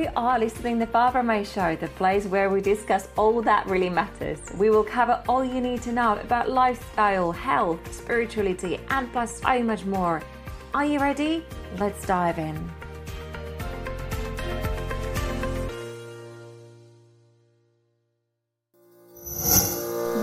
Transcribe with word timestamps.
You 0.00 0.08
are 0.16 0.38
listening 0.38 0.78
to 0.78 0.86
the 0.86 0.90
Barbra 0.90 1.22
May 1.22 1.44
Show, 1.44 1.76
the 1.76 1.88
place 1.88 2.24
where 2.24 2.48
we 2.48 2.62
discuss 2.62 3.08
all 3.18 3.42
that 3.42 3.66
really 3.66 3.90
matters. 3.90 4.38
We 4.56 4.70
will 4.70 4.82
cover 4.82 5.22
all 5.28 5.44
you 5.44 5.60
need 5.60 5.82
to 5.82 5.92
know 5.92 6.18
about 6.18 6.48
lifestyle, 6.48 7.32
health, 7.32 7.92
spirituality, 7.92 8.80
and 8.88 9.12
plus 9.12 9.42
so 9.42 9.62
much 9.62 9.84
more. 9.84 10.22
Are 10.72 10.86
you 10.86 11.00
ready? 11.00 11.44
Let's 11.76 12.06
dive 12.06 12.38
in. 12.38 12.56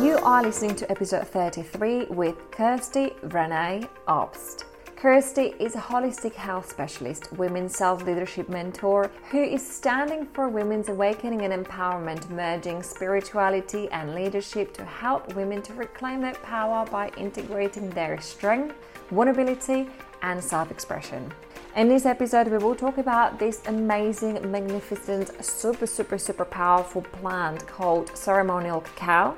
You 0.04 0.18
are 0.24 0.42
listening 0.42 0.76
to 0.78 0.90
episode 0.90 1.28
33 1.28 2.06
with 2.06 2.36
Kristy 2.50 3.14
Renae 3.30 3.88
Obst. 4.08 4.64
Kristy 4.98 5.56
is 5.62 5.76
a 5.76 5.80
holistic 5.80 6.34
health 6.34 6.72
specialist, 6.72 7.32
women's 7.34 7.76
self 7.76 8.04
leadership 8.04 8.50
mentor 8.50 9.12
who 9.30 9.44
is 9.44 9.62
standing 9.62 10.26
for 10.26 10.50
women's 10.50 10.90
awakening 10.90 11.44
and 11.44 11.54
empowerment, 11.54 12.28
merging 12.32 12.82
spirituality 12.82 13.88
and 13.92 14.16
leadership 14.16 14.74
to 14.74 14.84
help 14.84 15.36
women 15.36 15.62
to 15.62 15.74
reclaim 15.76 16.22
their 16.22 16.34
power 16.42 16.84
by 16.90 17.10
integrating 17.16 17.92
their 17.92 18.20
strength, 18.20 18.74
vulnerability, 19.12 19.88
and 20.24 20.44
self 20.44 20.72
expression. 20.72 21.32
In 21.76 21.88
this 21.90 22.08
episode, 22.08 22.48
we 22.48 22.58
will 22.58 22.76
talk 22.76 22.98
about 22.98 23.38
this 23.38 23.62
amazing, 23.68 24.50
magnificent, 24.50 25.46
super, 25.46 25.86
super, 25.86 26.18
super 26.18 26.46
powerful 26.46 27.04
plant 27.04 27.68
called 27.68 28.18
ceremonial 28.18 28.82
cacao, 28.82 29.38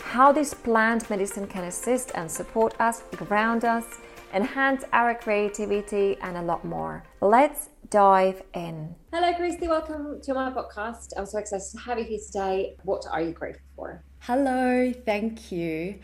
how 0.00 0.32
this 0.32 0.52
plant 0.52 1.08
medicine 1.08 1.46
can 1.46 1.62
assist 1.62 2.10
and 2.16 2.28
support 2.28 2.74
us, 2.80 3.04
ground 3.16 3.64
us 3.64 4.00
enhance 4.36 4.84
our 4.92 5.14
creativity, 5.14 6.18
and 6.20 6.36
a 6.36 6.42
lot 6.42 6.62
more. 6.62 7.02
Let's 7.22 7.70
dive 7.88 8.42
in. 8.52 8.94
Hello, 9.10 9.32
Kristy. 9.32 9.66
Welcome 9.66 10.20
to 10.20 10.34
my 10.34 10.50
podcast. 10.50 11.14
I'm 11.16 11.24
so 11.24 11.38
excited 11.38 11.66
to 11.72 11.78
have 11.78 11.98
you 11.98 12.04
here 12.04 12.18
today. 12.26 12.76
What 12.82 13.06
are 13.10 13.22
you 13.22 13.32
grateful 13.32 13.64
for? 13.74 14.02
Hello, 14.20 14.92
thank 14.92 15.50
you. 15.50 16.00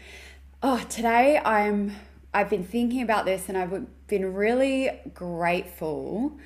Oh, 0.62 0.78
today 0.88 1.40
I'm 1.44 1.92
I've 2.32 2.48
been 2.48 2.64
thinking 2.64 3.02
about 3.02 3.26
this 3.26 3.50
and 3.50 3.58
I've 3.58 3.86
been 4.06 4.32
really 4.32 4.90
grateful 5.12 6.38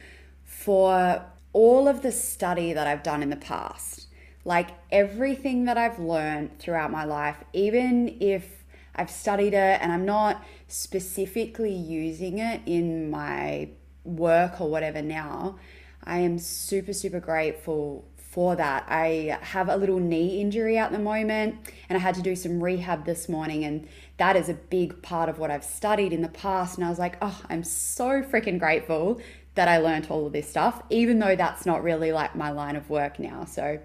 for 0.42 1.24
all 1.52 1.86
of 1.86 2.02
the 2.02 2.10
study 2.10 2.72
that 2.72 2.88
I've 2.88 3.04
done 3.04 3.22
in 3.22 3.30
the 3.30 3.36
past. 3.36 4.08
Like 4.44 4.70
everything 4.90 5.66
that 5.66 5.78
I've 5.78 6.00
learned 6.00 6.58
throughout 6.58 6.90
my 6.90 7.04
life, 7.04 7.36
even 7.52 8.16
if 8.20 8.55
I've 8.96 9.10
studied 9.10 9.54
it 9.54 9.80
and 9.80 9.92
I'm 9.92 10.04
not 10.04 10.42
specifically 10.66 11.72
using 11.72 12.38
it 12.38 12.62
in 12.66 13.10
my 13.10 13.68
work 14.04 14.60
or 14.60 14.70
whatever 14.70 15.02
now. 15.02 15.58
I 16.02 16.18
am 16.18 16.38
super, 16.38 16.92
super 16.92 17.20
grateful 17.20 18.08
for 18.16 18.56
that. 18.56 18.84
I 18.88 19.38
have 19.40 19.68
a 19.68 19.76
little 19.76 19.98
knee 19.98 20.40
injury 20.40 20.78
at 20.78 20.92
the 20.92 20.98
moment 20.98 21.56
and 21.88 21.96
I 21.96 22.00
had 22.00 22.14
to 22.16 22.22
do 22.22 22.36
some 22.36 22.62
rehab 22.62 23.04
this 23.04 23.28
morning, 23.28 23.64
and 23.64 23.88
that 24.18 24.36
is 24.36 24.48
a 24.48 24.54
big 24.54 25.02
part 25.02 25.28
of 25.28 25.38
what 25.38 25.50
I've 25.50 25.64
studied 25.64 26.12
in 26.12 26.22
the 26.22 26.28
past. 26.28 26.76
And 26.76 26.86
I 26.86 26.90
was 26.90 26.98
like, 26.98 27.16
oh, 27.22 27.40
I'm 27.48 27.64
so 27.64 28.22
freaking 28.22 28.58
grateful 28.58 29.20
that 29.54 29.68
I 29.68 29.78
learned 29.78 30.08
all 30.10 30.26
of 30.26 30.32
this 30.32 30.50
stuff, 30.50 30.82
even 30.90 31.18
though 31.18 31.34
that's 31.34 31.64
not 31.64 31.82
really 31.82 32.12
like 32.12 32.36
my 32.36 32.50
line 32.50 32.76
of 32.76 32.90
work 32.90 33.18
now. 33.18 33.46
So 33.46 33.80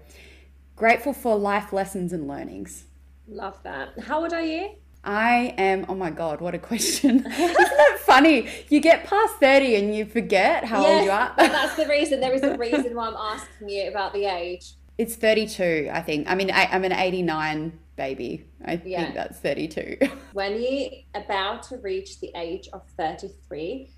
grateful 0.76 1.14
for 1.14 1.36
life 1.36 1.72
lessons 1.72 2.12
and 2.12 2.28
learnings. 2.28 2.84
Love 3.26 3.58
that. 3.62 3.98
How 4.00 4.22
old 4.22 4.34
are 4.34 4.42
you? 4.42 4.76
I 5.04 5.54
am, 5.58 5.86
oh 5.88 5.94
my 5.94 6.10
God, 6.10 6.40
what 6.40 6.54
a 6.54 6.58
question. 6.58 7.26
Isn't 7.26 7.54
that 7.54 7.98
funny? 8.02 8.48
You 8.68 8.80
get 8.80 9.04
past 9.04 9.34
30 9.40 9.76
and 9.76 9.94
you 9.94 10.06
forget 10.06 10.64
how 10.64 10.82
yes, 10.82 10.90
old 10.90 11.04
you 11.04 11.10
are. 11.10 11.34
that's 11.36 11.76
the 11.76 11.88
reason. 11.88 12.20
There 12.20 12.32
is 12.32 12.42
a 12.42 12.56
reason 12.56 12.94
why 12.94 13.08
I'm 13.08 13.16
asking 13.16 13.68
you 13.68 13.88
about 13.88 14.12
the 14.12 14.26
age. 14.26 14.74
It's 14.98 15.16
32, 15.16 15.90
I 15.92 16.02
think. 16.02 16.30
I 16.30 16.34
mean, 16.36 16.50
I, 16.50 16.68
am 16.70 16.84
an 16.84 16.92
89 16.92 17.78
baby. 17.96 18.46
I 18.64 18.80
yeah. 18.84 19.02
think 19.02 19.14
that's 19.14 19.38
32. 19.40 19.96
when 20.32 20.62
you're 20.62 20.90
about 21.14 21.64
to 21.64 21.78
reach 21.78 22.20
the 22.20 22.30
age 22.36 22.68
of 22.72 22.82
33, 22.96 23.90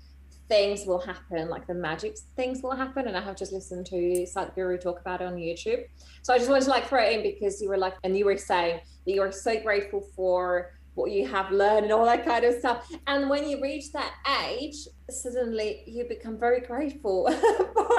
things 0.47 0.85
will 0.85 0.99
happen, 0.99 1.49
like 1.49 1.67
the 1.67 1.73
magic 1.73 2.17
things 2.35 2.61
will 2.63 2.75
happen. 2.75 3.07
And 3.07 3.17
I 3.17 3.21
have 3.21 3.35
just 3.35 3.51
listened 3.51 3.85
to 3.87 3.95
Sadhguru 3.95 4.79
talk 4.79 4.99
about 4.99 5.21
it 5.21 5.25
on 5.25 5.35
YouTube. 5.35 5.83
So 6.23 6.33
I 6.33 6.37
just 6.37 6.49
wanted 6.49 6.65
to 6.65 6.71
like 6.71 6.87
throw 6.87 7.03
it 7.03 7.13
in 7.13 7.23
because 7.23 7.61
you 7.61 7.69
were 7.69 7.77
like, 7.77 7.95
and 8.03 8.17
you 8.17 8.25
were 8.25 8.37
saying 8.37 8.79
that 9.05 9.11
you 9.11 9.21
are 9.21 9.31
so 9.31 9.59
grateful 9.61 10.07
for 10.15 10.71
what 10.95 11.11
you 11.11 11.27
have 11.27 11.51
learned 11.51 11.85
and 11.85 11.93
all 11.93 12.05
that 12.05 12.25
kind 12.25 12.43
of 12.43 12.55
stuff. 12.55 12.91
And 13.05 13.29
when 13.29 13.47
you 13.47 13.61
reach 13.61 13.91
that 13.91 14.13
age, 14.47 14.87
suddenly 15.09 15.83
you 15.85 16.05
become 16.05 16.37
very 16.39 16.61
grateful 16.61 17.27
for, 17.73 17.97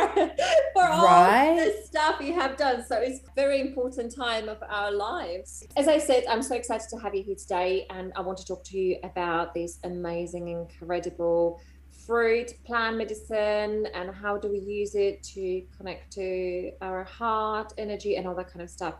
for 0.74 0.82
right. 0.82 1.48
all 1.48 1.56
the 1.56 1.74
stuff 1.84 2.20
you 2.20 2.32
have 2.34 2.56
done. 2.56 2.84
So 2.84 2.96
it's 2.96 3.20
a 3.20 3.30
very 3.36 3.60
important 3.60 4.14
time 4.14 4.48
of 4.48 4.58
our 4.68 4.90
lives. 4.90 5.64
As 5.76 5.88
I 5.88 5.98
said, 5.98 6.24
I'm 6.28 6.42
so 6.42 6.56
excited 6.56 6.88
to 6.90 6.96
have 6.98 7.14
you 7.14 7.22
here 7.22 7.36
today, 7.36 7.86
and 7.90 8.12
I 8.16 8.22
want 8.22 8.38
to 8.38 8.46
talk 8.46 8.64
to 8.64 8.78
you 8.78 8.98
about 9.04 9.54
this 9.54 9.78
amazing, 9.84 10.48
incredible 10.48 11.60
fruit, 12.06 12.52
plant 12.64 12.96
medicine, 12.96 13.86
and 13.94 14.14
how 14.14 14.38
do 14.38 14.48
we 14.48 14.60
use 14.60 14.94
it 14.94 15.22
to 15.22 15.62
connect 15.76 16.12
to 16.12 16.70
our 16.80 17.04
heart, 17.04 17.72
energy, 17.78 18.16
and 18.16 18.26
all 18.26 18.34
that 18.34 18.50
kind 18.50 18.62
of 18.62 18.70
stuff. 18.70 18.94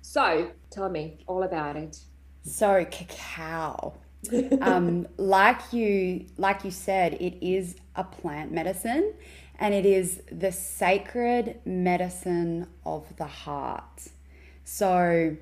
So 0.00 0.50
tell 0.70 0.88
me 0.88 1.18
all 1.26 1.42
about 1.42 1.76
it. 1.76 1.98
So 2.48 2.84
cacao. 2.84 3.94
um, 4.60 5.06
like 5.16 5.72
you 5.72 6.26
like 6.36 6.64
you 6.64 6.70
said, 6.70 7.14
it 7.14 7.44
is 7.44 7.76
a 7.94 8.04
plant 8.04 8.52
medicine 8.52 9.14
and 9.58 9.74
it 9.74 9.84
is 9.84 10.22
the 10.30 10.52
sacred 10.52 11.60
medicine 11.64 12.66
of 12.84 13.16
the 13.16 13.26
heart. 13.26 14.08
So 14.64 15.36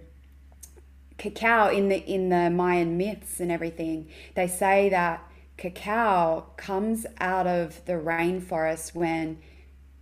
cacao 1.19 1.69
in 1.71 1.89
the 1.89 1.99
in 1.99 2.28
the 2.28 2.50
Mayan 2.50 2.97
myths 2.97 3.41
and 3.41 3.50
everything, 3.50 4.09
they 4.34 4.49
say 4.49 4.88
that 4.91 5.23
cacao 5.56 6.47
comes 6.56 7.06
out 7.19 7.47
of 7.47 7.84
the 7.87 7.94
rainforest 7.94 8.94
when 8.94 9.38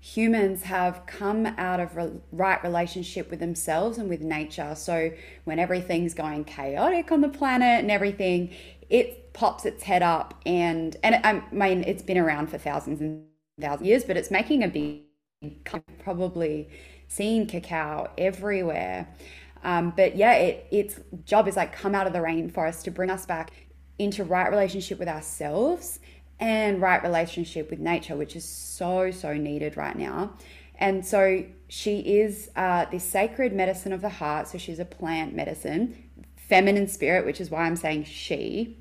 humans 0.04 0.64
have 0.64 1.00
come 1.06 1.46
out 1.56 1.80
of 1.80 1.96
re- 1.96 2.12
right 2.30 2.62
relationship 2.62 3.30
with 3.30 3.40
themselves 3.40 3.96
and 3.96 4.06
with 4.06 4.20
nature. 4.20 4.74
So 4.74 5.10
when 5.44 5.58
everything's 5.58 6.12
going 6.12 6.44
chaotic 6.44 7.10
on 7.10 7.22
the 7.22 7.30
planet 7.30 7.80
and 7.80 7.90
everything, 7.90 8.54
it 8.90 9.32
pops 9.32 9.64
its 9.64 9.82
head 9.82 10.02
up 10.02 10.38
and 10.44 10.94
and 11.02 11.14
I 11.24 11.42
mean 11.50 11.84
it's 11.84 12.02
been 12.02 12.18
around 12.18 12.48
for 12.48 12.58
thousands 12.58 13.00
and 13.00 13.24
thousands 13.58 13.80
of 13.80 13.86
years, 13.86 14.04
but 14.04 14.18
it's 14.18 14.30
making 14.30 14.62
a 14.62 14.68
big 14.68 15.64
probably 16.00 16.68
seen 17.08 17.46
cacao 17.46 18.10
everywhere. 18.18 19.08
Um, 19.62 19.94
but 19.96 20.16
yeah, 20.16 20.34
it, 20.34 20.66
its 20.70 21.00
job 21.24 21.48
is 21.48 21.56
like 21.56 21.72
come 21.72 21.94
out 21.94 22.06
of 22.06 22.12
the 22.12 22.18
rainforest 22.18 22.82
to 22.82 22.90
bring 22.90 23.08
us 23.08 23.24
back 23.24 23.52
into 23.98 24.22
right 24.22 24.50
relationship 24.50 24.98
with 24.98 25.08
ourselves 25.08 25.98
and 26.40 26.80
right 26.80 27.02
relationship 27.02 27.70
with 27.70 27.78
nature, 27.78 28.16
which 28.16 28.36
is 28.36 28.44
so, 28.44 29.10
so 29.10 29.34
needed 29.34 29.76
right 29.76 29.96
now. 29.96 30.34
And 30.76 31.06
so 31.06 31.44
she 31.68 32.00
is 32.00 32.50
uh, 32.56 32.86
this 32.90 33.04
sacred 33.04 33.52
medicine 33.52 33.92
of 33.92 34.00
the 34.00 34.08
heart. 34.08 34.48
So 34.48 34.58
she's 34.58 34.78
a 34.78 34.84
plant 34.84 35.34
medicine, 35.34 35.96
feminine 36.36 36.88
spirit, 36.88 37.24
which 37.24 37.40
is 37.40 37.50
why 37.50 37.62
I'm 37.62 37.76
saying 37.76 38.04
she. 38.04 38.76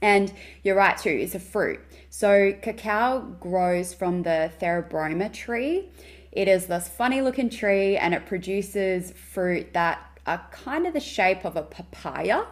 And 0.00 0.32
you're 0.62 0.76
right 0.76 0.96
too, 0.96 1.10
it's 1.10 1.34
a 1.34 1.40
fruit. 1.40 1.80
So 2.10 2.52
cacao 2.60 3.20
grows 3.40 3.94
from 3.94 4.22
the 4.22 4.52
theobroma 4.60 5.32
tree. 5.32 5.88
It 6.30 6.48
is 6.48 6.66
this 6.66 6.88
funny 6.88 7.20
looking 7.20 7.48
tree 7.48 7.96
and 7.96 8.12
it 8.12 8.26
produces 8.26 9.12
fruit 9.12 9.72
that 9.72 10.00
are 10.26 10.44
kind 10.50 10.86
of 10.86 10.92
the 10.92 11.00
shape 11.00 11.44
of 11.44 11.56
a 11.56 11.62
papaya. 11.62 12.44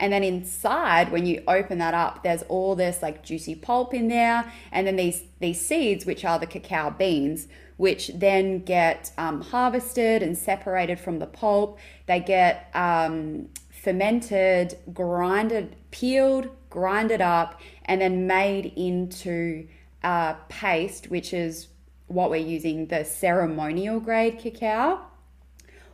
And 0.00 0.12
then 0.12 0.24
inside, 0.24 1.12
when 1.12 1.26
you 1.26 1.42
open 1.46 1.78
that 1.78 1.94
up, 1.94 2.24
there's 2.24 2.42
all 2.44 2.74
this 2.74 3.02
like 3.02 3.22
juicy 3.22 3.54
pulp 3.54 3.92
in 3.92 4.08
there. 4.08 4.50
And 4.72 4.86
then 4.86 4.96
these, 4.96 5.22
these 5.38 5.64
seeds, 5.64 6.06
which 6.06 6.24
are 6.24 6.38
the 6.38 6.46
cacao 6.46 6.90
beans, 6.90 7.46
which 7.76 8.08
then 8.14 8.64
get 8.64 9.12
um, 9.18 9.42
harvested 9.42 10.22
and 10.22 10.36
separated 10.36 10.98
from 10.98 11.18
the 11.18 11.26
pulp. 11.26 11.78
They 12.06 12.18
get 12.20 12.70
um, 12.74 13.50
fermented, 13.70 14.78
grinded, 14.92 15.76
peeled, 15.90 16.48
grinded 16.70 17.20
up, 17.20 17.60
and 17.84 18.00
then 18.00 18.26
made 18.26 18.72
into 18.76 19.68
a 20.02 20.36
paste, 20.48 21.10
which 21.10 21.34
is 21.34 21.68
what 22.06 22.30
we're 22.30 22.36
using 22.36 22.86
the 22.86 23.04
ceremonial 23.04 24.00
grade 24.00 24.38
cacao. 24.38 25.00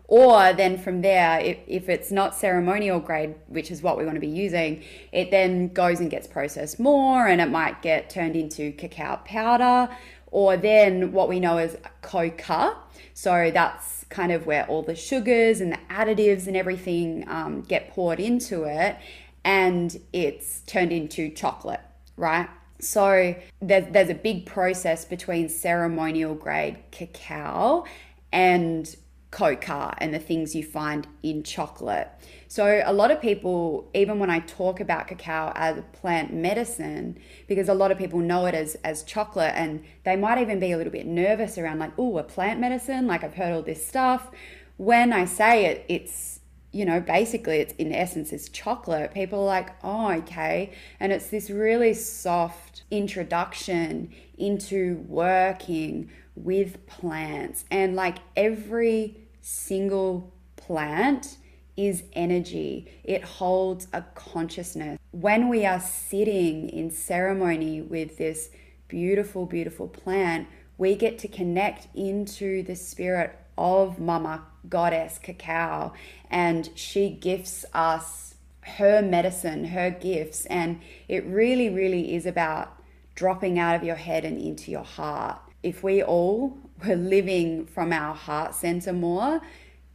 Or 0.08 0.52
then 0.52 0.78
from 0.78 1.02
there, 1.02 1.40
if, 1.40 1.58
if 1.66 1.88
it's 1.88 2.12
not 2.12 2.34
ceremonial 2.34 3.00
grade, 3.00 3.34
which 3.48 3.70
is 3.70 3.82
what 3.82 3.98
we 3.98 4.04
want 4.04 4.14
to 4.14 4.20
be 4.20 4.28
using, 4.28 4.84
it 5.10 5.30
then 5.30 5.68
goes 5.68 5.98
and 5.98 6.10
gets 6.10 6.28
processed 6.28 6.78
more 6.78 7.26
and 7.26 7.40
it 7.40 7.50
might 7.50 7.82
get 7.82 8.08
turned 8.08 8.36
into 8.36 8.72
cacao 8.72 9.16
powder 9.24 9.88
or 10.30 10.56
then 10.56 11.12
what 11.12 11.28
we 11.28 11.40
know 11.40 11.58
as 11.58 11.76
cocoa. 12.02 12.76
So 13.14 13.50
that's 13.52 14.04
kind 14.08 14.30
of 14.30 14.46
where 14.46 14.64
all 14.66 14.82
the 14.82 14.94
sugars 14.94 15.60
and 15.60 15.72
the 15.72 15.78
additives 15.90 16.46
and 16.46 16.56
everything 16.56 17.24
um, 17.28 17.62
get 17.62 17.90
poured 17.90 18.20
into 18.20 18.64
it 18.64 18.96
and 19.44 19.96
it's 20.12 20.60
turned 20.66 20.92
into 20.92 21.30
chocolate, 21.30 21.80
right? 22.16 22.48
So 22.78 23.34
there's, 23.60 23.86
there's 23.92 24.10
a 24.10 24.14
big 24.14 24.46
process 24.46 25.04
between 25.04 25.48
ceremonial 25.48 26.34
grade 26.34 26.78
cacao 26.90 27.84
and 28.32 28.94
cocoa 29.30 29.92
and 29.98 30.14
the 30.14 30.18
things 30.18 30.54
you 30.54 30.62
find 30.62 31.06
in 31.22 31.42
chocolate. 31.42 32.08
So, 32.48 32.82
a 32.84 32.92
lot 32.92 33.10
of 33.10 33.20
people, 33.20 33.90
even 33.92 34.18
when 34.18 34.30
I 34.30 34.38
talk 34.40 34.80
about 34.80 35.08
cacao 35.08 35.52
as 35.54 35.78
a 35.78 35.82
plant 35.82 36.32
medicine, 36.32 37.18
because 37.48 37.68
a 37.68 37.74
lot 37.74 37.90
of 37.90 37.98
people 37.98 38.20
know 38.20 38.46
it 38.46 38.54
as, 38.54 38.76
as 38.76 39.02
chocolate 39.02 39.52
and 39.54 39.84
they 40.04 40.16
might 40.16 40.40
even 40.40 40.60
be 40.60 40.72
a 40.72 40.76
little 40.76 40.92
bit 40.92 41.06
nervous 41.06 41.58
around, 41.58 41.80
like, 41.80 41.92
oh, 41.98 42.18
a 42.18 42.22
plant 42.22 42.60
medicine, 42.60 43.06
like 43.06 43.24
I've 43.24 43.34
heard 43.34 43.52
all 43.52 43.62
this 43.62 43.86
stuff. 43.86 44.30
When 44.76 45.12
I 45.12 45.24
say 45.24 45.66
it, 45.66 45.84
it's, 45.88 46.40
you 46.70 46.84
know, 46.84 47.00
basically, 47.00 47.58
it's 47.58 47.72
in 47.74 47.92
essence, 47.92 48.32
it's 48.32 48.48
chocolate. 48.48 49.12
People 49.12 49.40
are 49.40 49.46
like, 49.46 49.70
oh, 49.82 50.12
okay. 50.12 50.72
And 51.00 51.10
it's 51.10 51.28
this 51.28 51.50
really 51.50 51.94
soft 51.94 52.84
introduction 52.90 54.12
into 54.38 55.04
working 55.08 56.10
with 56.36 56.86
plants. 56.86 57.64
And 57.70 57.96
like 57.96 58.18
every 58.36 59.16
single 59.40 60.32
plant 60.56 61.38
is 61.76 62.04
energy, 62.14 62.90
it 63.04 63.22
holds 63.22 63.86
a 63.92 64.02
consciousness. 64.14 64.98
When 65.10 65.48
we 65.48 65.66
are 65.66 65.80
sitting 65.80 66.68
in 66.70 66.90
ceremony 66.90 67.82
with 67.82 68.16
this 68.16 68.50
beautiful, 68.88 69.46
beautiful 69.46 69.88
plant, 69.88 70.48
we 70.78 70.94
get 70.94 71.18
to 71.18 71.28
connect 71.28 71.88
into 71.94 72.62
the 72.62 72.76
spirit 72.76 73.38
of 73.58 73.98
Mama 73.98 74.44
Goddess 74.68 75.18
Cacao, 75.18 75.92
and 76.30 76.70
she 76.74 77.10
gifts 77.10 77.64
us 77.72 78.34
her 78.62 79.00
medicine, 79.00 79.66
her 79.66 79.90
gifts, 79.90 80.44
and 80.46 80.80
it 81.08 81.24
really, 81.24 81.70
really 81.70 82.14
is 82.14 82.26
about 82.26 82.82
dropping 83.14 83.58
out 83.58 83.76
of 83.76 83.84
your 83.84 83.96
head 83.96 84.24
and 84.24 84.38
into 84.38 84.70
your 84.70 84.84
heart. 84.84 85.38
If 85.66 85.82
we 85.82 86.00
all 86.00 86.56
were 86.86 86.94
living 86.94 87.66
from 87.66 87.92
our 87.92 88.14
heart 88.14 88.54
center 88.54 88.92
more, 88.92 89.40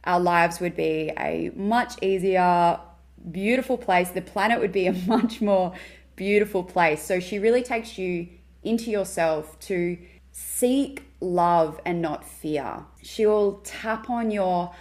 our 0.04 0.20
lives 0.20 0.60
would 0.60 0.76
be 0.76 1.10
a 1.18 1.50
much 1.56 1.94
easier, 2.02 2.78
beautiful 3.30 3.78
place. 3.78 4.10
The 4.10 4.20
planet 4.20 4.60
would 4.60 4.72
be 4.72 4.86
a 4.86 4.92
much 5.06 5.40
more 5.40 5.72
beautiful 6.14 6.62
place. 6.62 7.02
So 7.02 7.20
she 7.20 7.38
really 7.38 7.62
takes 7.62 7.96
you 7.96 8.28
into 8.62 8.90
yourself 8.90 9.58
to 9.60 9.96
seek 10.30 11.04
love 11.20 11.80
and 11.86 12.02
not 12.02 12.22
fear. 12.22 12.84
She 13.02 13.24
will 13.24 13.62
tap 13.64 14.10
on 14.10 14.30
your 14.30 14.74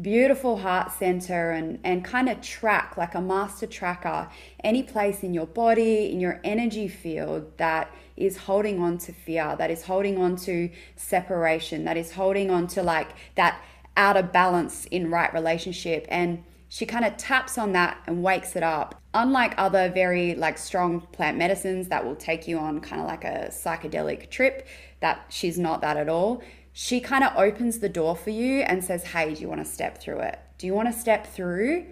beautiful 0.00 0.58
heart 0.58 0.92
center 0.92 1.50
and, 1.50 1.80
and 1.82 2.04
kind 2.04 2.28
of 2.28 2.40
track 2.40 2.96
like 2.96 3.14
a 3.16 3.20
master 3.20 3.66
tracker 3.66 4.28
any 4.62 4.84
place 4.84 5.24
in 5.24 5.34
your 5.34 5.46
body, 5.46 6.12
in 6.12 6.20
your 6.20 6.40
energy 6.44 6.86
field 6.86 7.50
that 7.58 7.92
is 8.20 8.36
holding 8.36 8.80
on 8.80 8.98
to 8.98 9.12
fear, 9.12 9.54
that 9.58 9.70
is 9.70 9.84
holding 9.84 10.18
on 10.18 10.36
to 10.36 10.70
separation, 10.96 11.84
that 11.84 11.96
is 11.96 12.12
holding 12.12 12.50
on 12.50 12.66
to 12.68 12.82
like 12.82 13.08
that 13.34 13.60
out 13.96 14.16
of 14.16 14.32
balance 14.32 14.86
in 14.86 15.10
right 15.10 15.32
relationship. 15.32 16.06
And 16.08 16.44
she 16.68 16.86
kind 16.86 17.04
of 17.04 17.16
taps 17.16 17.58
on 17.58 17.72
that 17.72 17.98
and 18.06 18.22
wakes 18.22 18.54
it 18.54 18.62
up. 18.62 19.00
Unlike 19.12 19.54
other 19.58 19.90
very 19.90 20.34
like 20.36 20.56
strong 20.56 21.00
plant 21.12 21.36
medicines 21.36 21.88
that 21.88 22.04
will 22.04 22.14
take 22.14 22.46
you 22.46 22.58
on 22.58 22.80
kind 22.80 23.00
of 23.00 23.08
like 23.08 23.24
a 23.24 23.48
psychedelic 23.50 24.30
trip 24.30 24.68
that 25.00 25.26
she's 25.30 25.58
not 25.58 25.80
that 25.80 25.96
at 25.96 26.08
all 26.08 26.42
she 26.72 27.00
kind 27.00 27.24
of 27.24 27.36
opens 27.36 27.80
the 27.80 27.88
door 27.88 28.14
for 28.14 28.30
you 28.30 28.60
and 28.60 28.82
says 28.84 29.02
hey 29.02 29.34
do 29.34 29.40
you 29.40 29.48
want 29.48 29.64
to 29.64 29.70
step 29.70 30.00
through 30.00 30.20
it? 30.20 30.38
Do 30.58 30.66
you 30.66 30.74
want 30.74 30.92
to 30.92 30.98
step 30.98 31.26
through 31.26 31.86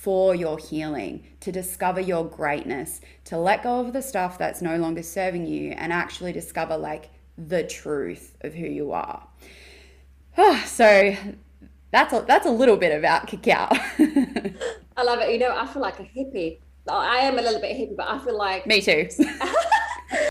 for 0.00 0.34
your 0.34 0.58
healing 0.58 1.24
to 1.40 1.52
discover 1.52 2.00
your 2.00 2.24
greatness 2.24 3.00
to 3.24 3.38
let 3.38 3.62
go 3.62 3.80
of 3.80 3.92
the 3.92 4.02
stuff 4.02 4.38
that's 4.38 4.60
no 4.60 4.76
longer 4.76 5.02
serving 5.02 5.46
you 5.46 5.70
and 5.72 5.92
actually 5.92 6.32
discover 6.32 6.76
like 6.76 7.10
the 7.38 7.62
truth 7.62 8.36
of 8.40 8.52
who 8.54 8.66
you 8.66 8.92
are 8.92 9.26
so 10.64 11.14
that's 11.92 12.12
a, 12.14 12.24
that's 12.26 12.46
a 12.46 12.50
little 12.50 12.76
bit 12.76 12.96
about 12.96 13.26
cacao. 13.26 13.68
I 14.96 15.02
love 15.04 15.20
it. 15.20 15.30
You 15.30 15.38
know, 15.38 15.54
I 15.54 15.66
feel 15.66 15.82
like 15.82 16.00
a 16.00 16.04
hippie. 16.04 16.58
I 16.88 17.18
am 17.18 17.38
a 17.38 17.42
little 17.42 17.60
bit 17.60 17.76
hippie, 17.76 17.96
but 17.96 18.08
I 18.08 18.18
feel 18.18 18.36
like 18.36 18.66
me 18.66 18.80
too. 18.80 19.08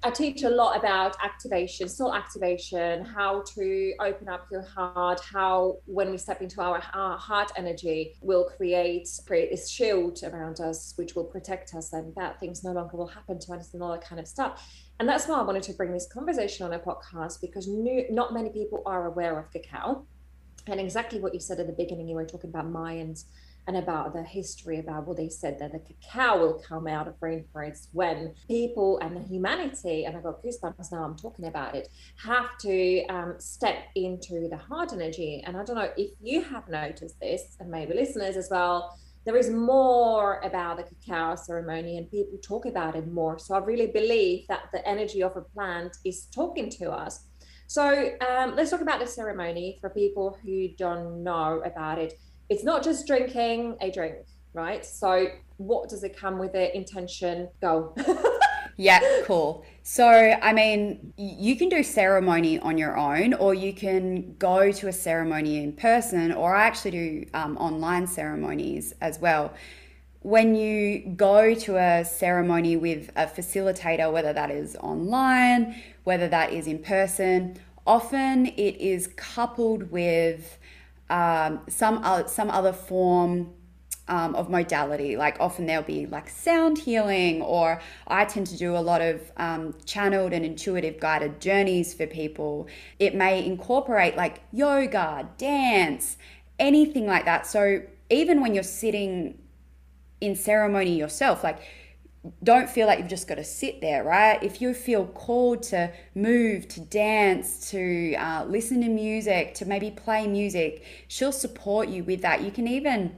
I 0.04 0.12
teach 0.12 0.44
a 0.44 0.50
lot 0.50 0.78
about 0.78 1.16
activation, 1.24 1.88
soul 1.90 2.14
activation, 2.14 3.04
how 3.04 3.44
to 3.56 3.94
open 4.00 4.30
up 4.30 4.48
your 4.52 4.62
heart, 4.62 5.20
how 5.22 5.78
when 5.86 6.12
we 6.12 6.18
step 6.18 6.42
into 6.42 6.62
our, 6.62 6.80
heart 6.80 7.52
energy, 7.58 8.16
will 8.22 8.46
create 8.46 9.08
create 9.26 9.50
this 9.50 9.70
shield 9.70 10.20
around 10.24 10.60
us, 10.60 10.94
which 10.98 11.16
will 11.16 11.24
protect 11.24 11.74
us, 11.74 11.94
and 11.94 12.14
bad 12.14 12.40
things 12.40 12.64
no 12.64 12.72
longer 12.72 12.98
will 12.98 13.08
happen 13.08 13.40
to 13.40 13.54
us, 13.54 13.74
and 13.74 13.82
all 13.82 13.92
that 13.92 14.06
kind 14.06 14.20
of 14.20 14.28
stuff. 14.28 14.68
And 15.00 15.10
that's 15.10 15.28
why 15.28 15.40
I 15.40 15.44
wanted 15.44 15.64
to 15.64 15.74
bring 15.74 15.92
this 15.92 16.08
conversation 16.12 16.66
on 16.66 16.74
a 16.74 16.80
podcast 16.80 17.42
because 17.42 17.68
new, 17.68 18.06
not 18.12 18.34
many 18.34 18.50
people 18.50 18.84
are 18.86 19.08
aware 19.08 19.40
of 19.40 19.52
cacao. 19.52 20.06
And 20.68 20.80
exactly 20.80 21.20
what 21.20 21.34
you 21.34 21.40
said 21.40 21.60
at 21.60 21.66
the 21.66 21.74
beginning, 21.74 22.08
you 22.08 22.16
were 22.16 22.26
talking 22.26 22.52
about 22.52 22.72
Mayans 22.72 23.26
and 23.72 23.82
about 23.82 24.14
the 24.14 24.22
history 24.22 24.80
about 24.80 25.08
what 25.08 25.16
they 25.16 25.30
said 25.30 25.58
that 25.58 25.72
the 25.72 25.80
cacao 25.80 26.38
will 26.40 26.62
come 26.68 26.88
out 26.88 27.08
of 27.08 27.18
rainforests 27.22 27.88
when 27.94 28.34
people 28.46 29.00
and 29.00 29.16
the 29.16 29.22
humanity, 29.22 30.04
and 30.04 30.18
I 30.18 30.20
got 30.20 30.44
goosebumps 30.44 30.92
now 30.92 31.06
I'm 31.06 31.16
talking 31.16 31.48
about 31.48 31.74
it, 31.74 31.88
have 32.22 32.58
to 32.64 33.06
um, 33.06 33.36
step 33.40 33.78
into 33.96 34.50
the 34.50 34.58
hard 34.58 34.92
energy. 34.92 35.42
And 35.46 35.56
I 35.56 35.64
don't 35.64 35.78
know 35.78 35.90
if 35.96 36.12
you 36.22 36.42
have 36.42 36.68
noticed 36.68 37.18
this, 37.22 37.56
and 37.62 37.72
maybe 37.72 37.94
listeners 37.94 38.36
as 38.36 38.50
well 38.52 38.98
there 39.24 39.38
is 39.38 39.52
more 39.52 40.42
about 40.44 40.78
the 40.78 40.84
cacao 40.84 41.36
ceremony 41.36 42.00
and 42.00 42.10
people 42.10 42.40
talk 42.42 42.66
about 42.66 42.96
it 42.96 43.08
more. 43.08 43.38
So 43.38 43.54
I 43.54 43.60
really 43.60 43.86
believe 43.86 44.48
that 44.48 44.64
the 44.74 44.86
energy 44.86 45.22
of 45.22 45.38
a 45.38 45.42
plant 45.42 45.96
is 46.04 46.26
talking 46.34 46.72
to 46.72 46.90
us. 46.90 47.28
So 47.68 48.10
um, 48.28 48.56
let's 48.56 48.72
talk 48.72 48.82
about 48.82 49.00
the 49.00 49.06
ceremony 49.06 49.78
for 49.80 49.92
people 49.92 50.38
who 50.44 50.70
don't 50.70 51.24
know 51.24 51.62
about 51.64 52.00
it. 52.00 52.20
It's 52.52 52.66
not 52.66 52.84
just 52.84 53.08
drinking 53.08 53.78
a 53.80 53.90
drink, 53.90 54.26
right? 54.54 54.86
So 54.86 55.28
what 55.56 55.88
does 55.88 56.04
it 56.04 56.18
come 56.18 56.38
with 56.38 56.52
the 56.52 56.76
intention? 56.76 57.48
Go. 57.62 57.96
Yeah, 58.78 59.00
cool. 59.26 59.64
So, 59.84 60.08
I 60.08 60.54
mean, 60.54 61.14
you 61.18 61.56
can 61.56 61.70
do 61.70 61.84
ceremony 61.84 62.58
on 62.58 62.80
your 62.80 62.98
own, 62.98 63.36
or 63.36 63.54
you 63.54 63.74
can 63.74 64.36
go 64.38 64.72
to 64.72 64.88
a 64.88 64.94
ceremony 64.94 65.62
in 65.62 65.74
person, 65.74 66.32
or 66.32 66.56
I 66.56 66.66
actually 66.66 66.92
do 66.92 67.26
um, 67.36 67.58
online 67.58 68.08
ceremonies 68.08 68.96
as 69.02 69.20
well. 69.20 69.54
When 70.22 70.56
you 70.56 71.14
go 71.16 71.54
to 71.54 71.78
a 71.78 72.06
ceremony 72.06 72.76
with 72.76 73.12
a 73.16 73.28
facilitator, 73.28 74.12
whether 74.12 74.34
that 74.34 74.50
is 74.50 74.76
online, 74.78 75.76
whether 76.06 76.28
that 76.30 76.52
is 76.52 76.66
in 76.66 76.80
person, 76.80 77.60
often 77.86 78.48
it 78.48 78.78
is 78.78 79.08
coupled 79.16 79.92
with 79.92 80.58
um, 81.12 81.62
some, 81.68 82.00
uh, 82.04 82.26
some 82.26 82.50
other 82.50 82.74
form 82.74 83.54
um, 84.08 84.36
of 84.36 84.50
modality. 84.50 85.16
Like 85.16 85.38
often 85.40 85.66
there'll 85.66 85.84
be 85.84 86.06
like 86.06 86.30
sound 86.30 86.78
healing, 86.78 87.42
or 87.42 87.82
I 88.08 88.26
tend 88.26 88.48
to 88.48 88.58
do 88.58 88.76
a 88.76 88.80
lot 88.80 89.02
of 89.02 89.32
um, 89.38 89.76
channeled 89.86 90.34
and 90.34 90.44
intuitive 90.46 91.00
guided 91.00 91.40
journeys 91.40 91.94
for 91.94 92.08
people. 92.08 92.68
It 92.98 93.14
may 93.14 93.46
incorporate 93.46 94.16
like 94.16 94.42
yoga, 94.52 95.30
dance, 95.38 96.18
anything 96.60 97.06
like 97.08 97.26
that. 97.26 97.46
So 97.46 97.84
even 98.10 98.42
when 98.42 98.54
you're 98.54 98.64
sitting 98.64 99.38
in 100.20 100.36
ceremony 100.36 100.98
yourself, 100.98 101.44
like 101.44 101.60
don't 102.44 102.70
feel 102.70 102.86
like 102.86 103.00
you've 103.00 103.08
just 103.08 103.28
got 103.28 103.36
to 103.36 103.44
sit 103.44 103.82
there, 103.82 104.04
right? 104.04 104.42
If 104.44 104.62
you 104.62 104.74
feel 104.76 105.08
called 105.08 105.64
to 105.64 105.92
move, 106.14 106.68
to 106.70 106.80
dance, 106.80 107.72
to 107.72 108.14
uh, 108.16 108.46
listen 108.46 108.82
to 108.82 108.90
music, 108.90 109.56
to 109.56 109.66
maybe 109.66 109.90
play 109.90 110.28
music, 110.28 110.84
she'll 111.08 111.32
support 111.32 111.90
you 111.90 112.04
with 112.04 112.22
that. 112.22 112.42
You 112.42 112.52
can 112.52 112.68
even 112.68 113.18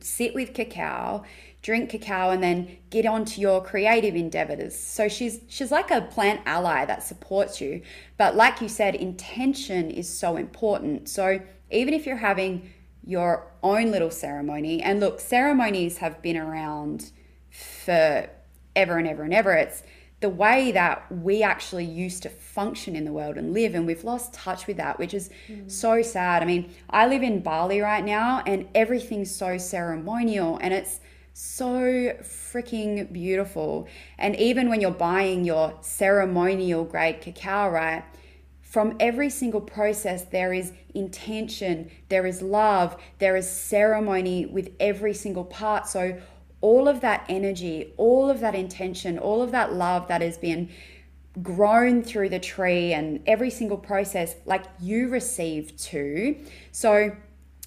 sit 0.00 0.34
with 0.34 0.54
cacao, 0.54 1.22
drink 1.62 1.90
cacao, 1.90 2.30
and 2.30 2.42
then 2.42 2.78
get 2.90 3.06
on 3.06 3.24
to 3.26 3.40
your 3.40 3.62
creative 3.62 4.16
endeavors. 4.16 4.76
So 4.76 5.08
she's 5.08 5.40
she's 5.48 5.70
like 5.70 5.92
a 5.92 6.00
plant 6.00 6.40
ally 6.44 6.84
that 6.84 7.04
supports 7.04 7.60
you. 7.60 7.82
But 8.16 8.34
like 8.34 8.60
you 8.60 8.68
said, 8.68 8.96
intention 8.96 9.88
is 9.88 10.08
so 10.08 10.36
important. 10.36 11.08
So 11.08 11.40
even 11.70 11.94
if 11.94 12.06
you're 12.06 12.16
having 12.16 12.72
your 13.04 13.52
own 13.62 13.92
little 13.92 14.10
ceremony, 14.10 14.82
and 14.82 14.98
look, 14.98 15.20
ceremonies 15.20 15.98
have 15.98 16.20
been 16.22 16.36
around 16.36 17.12
for 17.82 18.28
ever 18.74 18.98
and 18.98 19.06
ever 19.06 19.22
and 19.22 19.34
ever. 19.34 19.52
It's 19.52 19.82
the 20.22 20.28
way 20.28 20.70
that 20.70 21.04
we 21.10 21.42
actually 21.42 21.84
used 21.84 22.22
to 22.22 22.30
function 22.30 22.94
in 22.94 23.04
the 23.04 23.12
world 23.12 23.36
and 23.36 23.52
live 23.52 23.74
and 23.74 23.86
we've 23.86 24.04
lost 24.04 24.32
touch 24.32 24.68
with 24.68 24.76
that 24.76 24.96
which 24.98 25.12
is 25.12 25.28
mm. 25.48 25.68
so 25.70 26.00
sad 26.00 26.42
i 26.42 26.46
mean 26.46 26.72
i 26.90 27.06
live 27.06 27.24
in 27.24 27.40
bali 27.40 27.80
right 27.80 28.04
now 28.04 28.40
and 28.46 28.66
everything's 28.74 29.34
so 29.34 29.58
ceremonial 29.58 30.58
and 30.62 30.72
it's 30.72 31.00
so 31.34 32.14
freaking 32.22 33.12
beautiful 33.12 33.88
and 34.16 34.36
even 34.36 34.70
when 34.70 34.80
you're 34.80 34.92
buying 34.92 35.44
your 35.44 35.76
ceremonial 35.80 36.84
grade 36.84 37.20
cacao 37.20 37.68
right 37.68 38.04
from 38.60 38.96
every 39.00 39.28
single 39.28 39.60
process 39.60 40.24
there 40.26 40.52
is 40.52 40.72
intention 40.94 41.90
there 42.10 42.26
is 42.26 42.42
love 42.42 42.96
there 43.18 43.34
is 43.34 43.50
ceremony 43.50 44.46
with 44.46 44.70
every 44.78 45.14
single 45.14 45.44
part 45.44 45.88
so 45.88 46.16
all 46.62 46.88
of 46.88 47.02
that 47.02 47.26
energy, 47.28 47.92
all 47.98 48.30
of 48.30 48.40
that 48.40 48.54
intention, 48.54 49.18
all 49.18 49.42
of 49.42 49.50
that 49.50 49.74
love 49.74 50.08
that 50.08 50.22
has 50.22 50.38
been 50.38 50.70
grown 51.42 52.02
through 52.02 52.28
the 52.28 52.38
tree 52.38 52.92
and 52.92 53.20
every 53.26 53.50
single 53.50 53.76
process, 53.76 54.36
like 54.46 54.64
you 54.80 55.08
receive 55.08 55.76
too. 55.76 56.36
So 56.70 57.16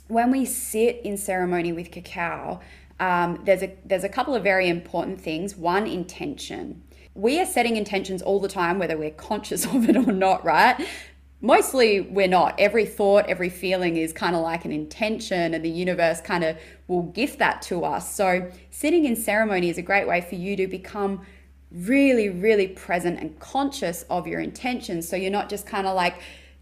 when 0.07 0.31
we 0.31 0.45
sit 0.45 1.01
in 1.03 1.17
ceremony 1.17 1.71
with 1.71 1.91
cacao, 1.91 2.61
um, 2.99 3.41
there's 3.43 3.61
a 3.61 3.75
there's 3.83 4.03
a 4.03 4.09
couple 4.09 4.35
of 4.35 4.43
very 4.43 4.69
important 4.69 5.19
things. 5.19 5.55
One, 5.55 5.85
intention. 5.85 6.83
We 7.13 7.39
are 7.39 7.45
setting 7.45 7.75
intentions 7.75 8.21
all 8.21 8.39
the 8.39 8.47
time, 8.47 8.77
whether 8.79 8.97
we're 8.97 9.11
conscious 9.11 9.65
of 9.73 9.89
it 9.89 9.97
or 9.97 10.11
not, 10.11 10.45
right? 10.45 10.85
Mostly 11.45 12.01
we're 12.01 12.27
not. 12.27 12.59
Every 12.59 12.87
thought, 12.87 13.29
every 13.29 13.51
feeling 13.51 13.97
is 13.97 14.11
kind 14.11 14.35
of 14.35 14.41
like 14.41 14.65
an 14.65 14.71
intention, 14.71 15.53
and 15.53 15.63
the 15.63 15.69
universe 15.69 16.19
kind 16.19 16.43
of 16.43 16.57
will 16.87 17.03
gift 17.03 17.37
that 17.37 17.61
to 17.63 17.85
us. 17.85 18.15
So, 18.15 18.51
sitting 18.71 19.05
in 19.05 19.15
ceremony 19.15 19.69
is 19.69 19.77
a 19.77 19.83
great 19.83 20.07
way 20.07 20.21
for 20.21 20.33
you 20.33 20.55
to 20.55 20.65
become 20.65 21.23
really, 21.71 22.29
really 22.29 22.67
present 22.69 23.19
and 23.19 23.39
conscious 23.39 24.05
of 24.09 24.25
your 24.25 24.39
intentions. 24.39 25.07
So, 25.07 25.15
you're 25.15 25.29
not 25.29 25.47
just 25.47 25.67
kind 25.67 25.85
of 25.85 25.95
like 25.95 26.15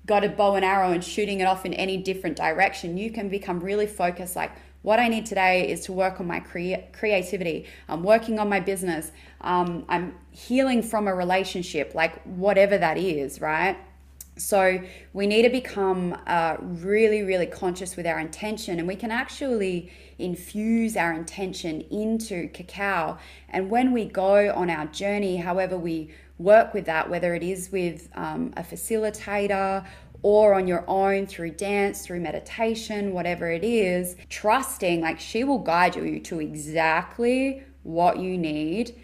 got 0.06 0.26
a 0.26 0.28
bow 0.28 0.56
and 0.56 0.66
arrow 0.66 0.92
and 0.92 1.02
shooting 1.02 1.40
it 1.40 1.46
off 1.46 1.66
in 1.66 1.74
any 1.76 1.96
different 1.96 2.36
direction. 2.36 2.98
You 2.98 3.10
can 3.10 3.30
become 3.30 3.62
really 3.62 3.88
focused, 3.88 4.36
like, 4.36 4.52
what 4.82 5.00
I 5.00 5.08
need 5.08 5.26
today 5.26 5.72
is 5.72 5.86
to 5.86 5.94
work 5.94 6.20
on 6.20 6.28
my 6.28 6.42
crea- 6.42 6.90
creativity. 6.92 7.68
I'm 7.88 8.04
working 8.04 8.38
on 8.38 8.50
my 8.50 8.60
business. 8.60 9.14
Um, 9.40 9.86
I'm 9.88 10.16
healing 10.32 10.84
from 10.84 11.08
a 11.08 11.16
relationship, 11.16 11.96
like 11.96 12.22
whatever 12.24 12.78
that 12.78 12.98
is, 12.98 13.40
right? 13.40 13.78
So 14.36 14.82
we 15.14 15.28
need 15.28 15.44
to 15.44 15.50
become 15.50 16.18
uh, 16.26 16.58
really, 16.60 17.22
really 17.22 17.46
conscious 17.46 17.96
with 17.96 18.08
our 18.08 18.20
intention, 18.20 18.80
and 18.80 18.88
we 18.88 18.96
can 18.96 19.12
actually 19.12 19.92
infuse 20.18 20.98
our 20.98 21.14
intention 21.14 21.82
into 21.92 22.48
cacao. 22.50 23.18
And 23.50 23.70
when 23.70 23.92
we 23.92 24.06
go 24.06 24.52
on 24.54 24.70
our 24.70 24.88
journey, 24.88 25.38
however 25.38 25.78
we 25.78 26.12
work 26.40 26.74
with 26.74 26.86
that, 26.86 27.10
whether 27.10 27.36
it 27.36 27.44
is 27.44 27.72
with 27.72 28.10
um, 28.16 28.54
a 28.58 28.64
facilitator 28.64 29.86
or 30.24 30.56
on 30.56 30.68
your 30.68 30.84
own 30.88 31.28
through 31.28 31.52
dance, 31.52 32.06
through 32.06 32.22
meditation, 32.22 33.14
whatever 33.14 33.52
it 33.52 33.64
is, 33.64 34.16
trusting 34.30 35.02
like 35.02 35.20
she 35.20 35.44
will 35.44 35.60
guide 35.60 35.96
you 35.96 36.20
to 36.20 36.40
exactly 36.40 37.62
what 37.84 38.18
you 38.18 38.38
need 38.38 38.96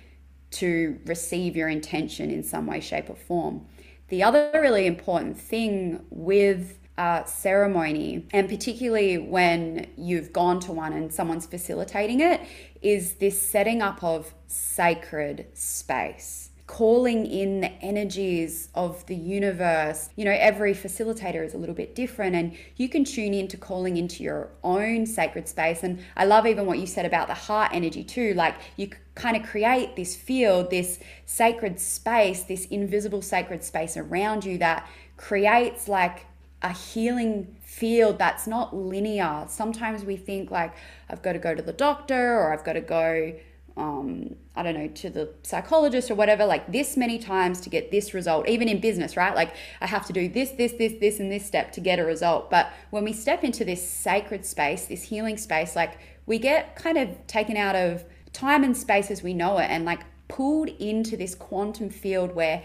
to 0.52 0.98
receive 1.06 1.56
your 1.56 1.70
intention 1.70 2.32
in 2.32 2.42
some 2.42 2.66
way, 2.66 2.80
shape, 2.80 3.10
or 3.10 3.16
form. 3.16 3.66
The 4.10 4.24
other 4.24 4.50
really 4.54 4.88
important 4.88 5.40
thing 5.40 6.06
with 6.10 6.80
uh, 6.98 7.24
ceremony, 7.24 8.28
and 8.32 8.50
particularly 8.50 9.18
when 9.18 9.88
you've 9.96 10.34
gone 10.34 10.60
to 10.62 10.72
one 10.72 10.94
and 10.94 11.14
someone's 11.14 11.46
facilitating 11.46 12.20
it, 12.20 12.42
is 12.82 13.14
this 13.14 13.42
setting 13.42 13.82
up 13.82 14.04
of 14.04 14.34
sacred 14.48 15.48
space 15.54 16.49
calling 16.70 17.26
in 17.26 17.62
the 17.62 17.72
energies 17.82 18.70
of 18.76 19.04
the 19.08 19.16
universe. 19.16 20.12
You 20.16 20.26
know, 20.26 20.38
every 20.40 20.76
facilitator 20.76 21.44
is 21.44 21.56
a 21.56 21.58
little 21.58 21.74
bit 21.74 21.96
different, 21.96 22.36
and 22.36 22.56
you 22.76 22.88
can 22.88 23.04
tune 23.04 23.34
into 23.34 23.58
calling 23.58 23.98
into 23.98 24.22
your 24.22 24.52
own 24.64 25.08
sacred 25.08 25.48
space. 25.48 25.82
And 25.82 26.00
I 26.16 26.26
love 26.26 26.46
even 26.46 26.68
what 26.68 26.78
you 26.78 26.86
said 26.86 27.08
about 27.08 27.28
the 27.28 27.34
heart 27.34 27.72
energy, 27.74 28.04
too. 28.04 28.36
Like, 28.36 28.56
you 28.78 28.92
kind 29.16 29.36
of 29.36 29.42
create 29.42 29.96
this 29.96 30.16
field, 30.16 30.70
this 30.70 31.00
sacred 31.26 31.80
space, 31.80 32.44
this 32.44 32.66
invisible 32.66 33.24
sacred 33.24 33.64
space 33.64 33.98
around 33.98 34.46
you 34.46 34.60
that 34.60 34.88
creates 35.18 35.88
like 35.88 36.28
a 36.62 36.72
healing 36.72 37.58
field 37.62 38.20
that's 38.20 38.46
not 38.46 38.76
linear. 38.76 39.46
Sometimes 39.50 40.04
we 40.04 40.18
think 40.18 40.52
like 40.52 40.76
I've 41.10 41.24
got 41.24 41.34
to 41.34 41.40
go 41.40 41.56
to 41.56 41.64
the 41.64 41.74
doctor 41.74 42.38
or 42.38 42.54
I've 42.54 42.64
got 42.64 42.74
to 42.74 42.82
go 42.82 43.34
um, 43.80 44.36
I 44.56 44.64
don't 44.64 44.76
know, 44.76 44.88
to 44.88 45.10
the 45.10 45.34
psychologist 45.42 46.12
or 46.12 46.16
whatever, 46.16 46.46
like 46.46 46.72
this 46.72 46.98
many 46.98 47.18
times 47.18 47.62
to 47.62 47.70
get 47.70 47.92
this 47.92 48.14
result, 48.14 48.48
even 48.50 48.68
in 48.68 48.82
business, 48.82 49.16
right? 49.16 49.34
Like 49.34 49.56
I 49.80 49.88
have 49.88 50.06
to 50.08 50.14
do 50.14 50.28
this, 50.28 50.52
this, 50.52 50.74
this, 50.74 50.94
this, 51.00 51.20
and 51.20 51.32
this 51.32 51.46
step 51.46 51.72
to 51.74 51.82
get 51.82 51.98
a 51.98 52.04
result. 52.04 52.52
But 52.52 52.72
when 52.90 53.06
we 53.06 53.14
step 53.14 53.44
into 53.44 53.64
this 53.64 53.88
sacred 53.88 54.46
space, 54.46 54.86
this 54.86 55.04
healing 55.04 55.38
space, 55.38 55.76
like 55.76 55.98
we 56.26 56.38
get 56.38 56.76
kind 56.76 56.98
of 56.98 57.26
taken 57.26 57.56
out 57.56 57.76
of 57.76 58.04
time 58.34 58.64
and 58.64 58.76
space 58.76 59.10
as 59.10 59.24
we 59.24 59.34
know 59.34 59.58
it 59.58 59.70
and 59.70 59.86
like 59.86 60.02
pulled 60.28 60.68
into 60.68 61.16
this 61.16 61.34
quantum 61.34 61.90
field 61.90 62.36
where 62.36 62.62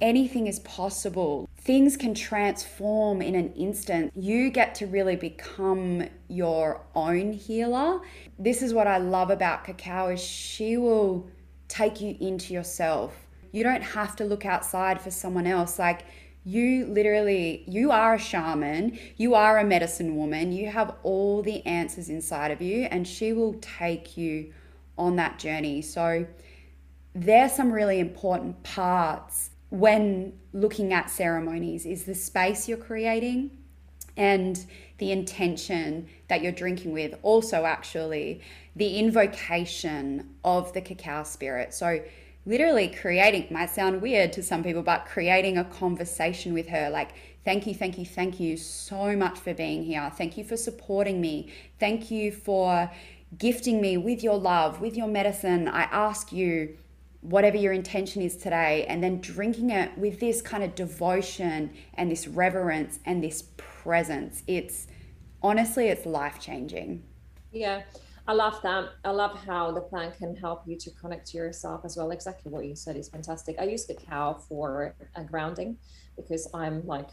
anything 0.00 0.46
is 0.46 0.58
possible. 0.60 1.48
Things 1.58 1.96
can 1.96 2.14
transform 2.14 3.22
in 3.22 3.34
an 3.34 3.52
instant. 3.54 4.12
You 4.14 4.50
get 4.50 4.74
to 4.76 4.86
really 4.86 5.16
become 5.16 6.08
your 6.28 6.82
own 6.94 7.32
healer. 7.32 8.00
This 8.38 8.62
is 8.62 8.74
what 8.74 8.86
I 8.86 8.98
love 8.98 9.30
about 9.30 9.64
cacao 9.64 10.08
is 10.08 10.22
she 10.22 10.76
will 10.76 11.28
take 11.68 12.00
you 12.00 12.16
into 12.20 12.52
yourself. 12.52 13.26
You 13.52 13.62
don't 13.62 13.82
have 13.82 14.16
to 14.16 14.24
look 14.24 14.44
outside 14.44 15.00
for 15.00 15.10
someone 15.10 15.46
else. 15.46 15.78
Like 15.78 16.02
you 16.44 16.86
literally 16.86 17.64
you 17.66 17.90
are 17.90 18.14
a 18.14 18.18
shaman, 18.18 18.98
you 19.16 19.34
are 19.34 19.58
a 19.58 19.64
medicine 19.64 20.16
woman. 20.16 20.52
You 20.52 20.68
have 20.68 20.94
all 21.02 21.42
the 21.42 21.64
answers 21.66 22.08
inside 22.08 22.50
of 22.50 22.60
you 22.60 22.82
and 22.84 23.08
she 23.08 23.32
will 23.32 23.54
take 23.54 24.16
you 24.16 24.52
on 24.98 25.16
that 25.16 25.38
journey. 25.38 25.82
So 25.82 26.26
there's 27.14 27.52
some 27.52 27.72
really 27.72 27.98
important 27.98 28.62
parts 28.62 29.50
when 29.70 30.32
looking 30.52 30.92
at 30.92 31.10
ceremonies 31.10 31.84
is 31.86 32.04
the 32.04 32.14
space 32.14 32.68
you're 32.68 32.78
creating 32.78 33.50
and 34.16 34.64
the 34.98 35.12
intention 35.12 36.08
that 36.28 36.42
you're 36.42 36.52
drinking 36.52 36.92
with. 36.92 37.14
Also, 37.22 37.64
actually, 37.64 38.40
the 38.74 38.98
invocation 38.98 40.34
of 40.44 40.72
the 40.72 40.80
cacao 40.80 41.22
spirit. 41.22 41.74
So, 41.74 42.00
literally 42.46 42.88
creating 42.88 43.48
might 43.50 43.70
sound 43.70 44.00
weird 44.00 44.32
to 44.32 44.42
some 44.42 44.62
people, 44.62 44.82
but 44.82 45.04
creating 45.04 45.58
a 45.58 45.64
conversation 45.64 46.54
with 46.54 46.68
her 46.68 46.88
like, 46.88 47.10
thank 47.44 47.66
you, 47.66 47.74
thank 47.74 47.98
you, 47.98 48.06
thank 48.06 48.40
you 48.40 48.56
so 48.56 49.14
much 49.16 49.38
for 49.38 49.52
being 49.52 49.82
here. 49.82 50.10
Thank 50.16 50.38
you 50.38 50.44
for 50.44 50.56
supporting 50.56 51.20
me. 51.20 51.52
Thank 51.78 52.10
you 52.10 52.32
for 52.32 52.90
gifting 53.36 53.80
me 53.80 53.96
with 53.96 54.22
your 54.22 54.38
love, 54.38 54.80
with 54.80 54.96
your 54.96 55.08
medicine. 55.08 55.68
I 55.68 55.82
ask 55.82 56.32
you 56.32 56.78
whatever 57.28 57.56
your 57.56 57.72
intention 57.72 58.22
is 58.22 58.36
today, 58.36 58.86
and 58.88 59.02
then 59.02 59.20
drinking 59.20 59.70
it 59.70 59.96
with 59.98 60.20
this 60.20 60.40
kind 60.40 60.62
of 60.62 60.74
devotion 60.74 61.72
and 61.94 62.10
this 62.10 62.28
reverence 62.28 63.00
and 63.04 63.22
this 63.22 63.42
presence. 63.56 64.42
It's 64.46 64.86
honestly, 65.42 65.88
it's 65.88 66.06
life 66.06 66.40
changing. 66.40 67.02
Yeah. 67.52 67.82
I 68.28 68.32
love 68.32 68.60
that. 68.62 68.90
I 69.04 69.10
love 69.10 69.38
how 69.46 69.70
the 69.70 69.80
plant 69.80 70.18
can 70.18 70.34
help 70.34 70.62
you 70.66 70.76
to 70.78 70.90
connect 70.90 71.28
to 71.28 71.36
yourself 71.36 71.84
as 71.84 71.96
well. 71.96 72.10
Exactly 72.10 72.50
what 72.50 72.64
you 72.64 72.74
said 72.74 72.96
is 72.96 73.08
fantastic. 73.08 73.56
I 73.60 73.64
use 73.64 73.86
the 73.86 73.94
cacao 73.94 74.34
for 74.48 74.96
a 75.14 75.22
grounding 75.22 75.78
because 76.16 76.48
I'm 76.52 76.84
like 76.86 77.10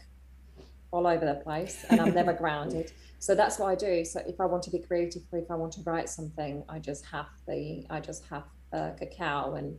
all 0.90 1.06
over 1.06 1.24
the 1.24 1.34
place 1.34 1.84
and 1.88 2.00
I'm 2.00 2.14
never 2.14 2.32
grounded. 2.42 2.92
So 3.20 3.34
that's 3.36 3.60
what 3.60 3.68
I 3.68 3.74
do. 3.76 4.04
So 4.04 4.22
if 4.26 4.40
I 4.40 4.46
want 4.46 4.64
to 4.64 4.70
be 4.70 4.80
creative, 4.80 5.22
if 5.32 5.50
I 5.50 5.54
want 5.54 5.72
to 5.74 5.82
write 5.82 6.08
something, 6.08 6.64
I 6.68 6.80
just 6.80 7.04
have 7.06 7.26
the 7.46 7.86
I 7.90 8.00
just 8.00 8.24
have 8.26 8.44
uh, 8.72 8.90
cacao 8.98 9.54
and 9.54 9.78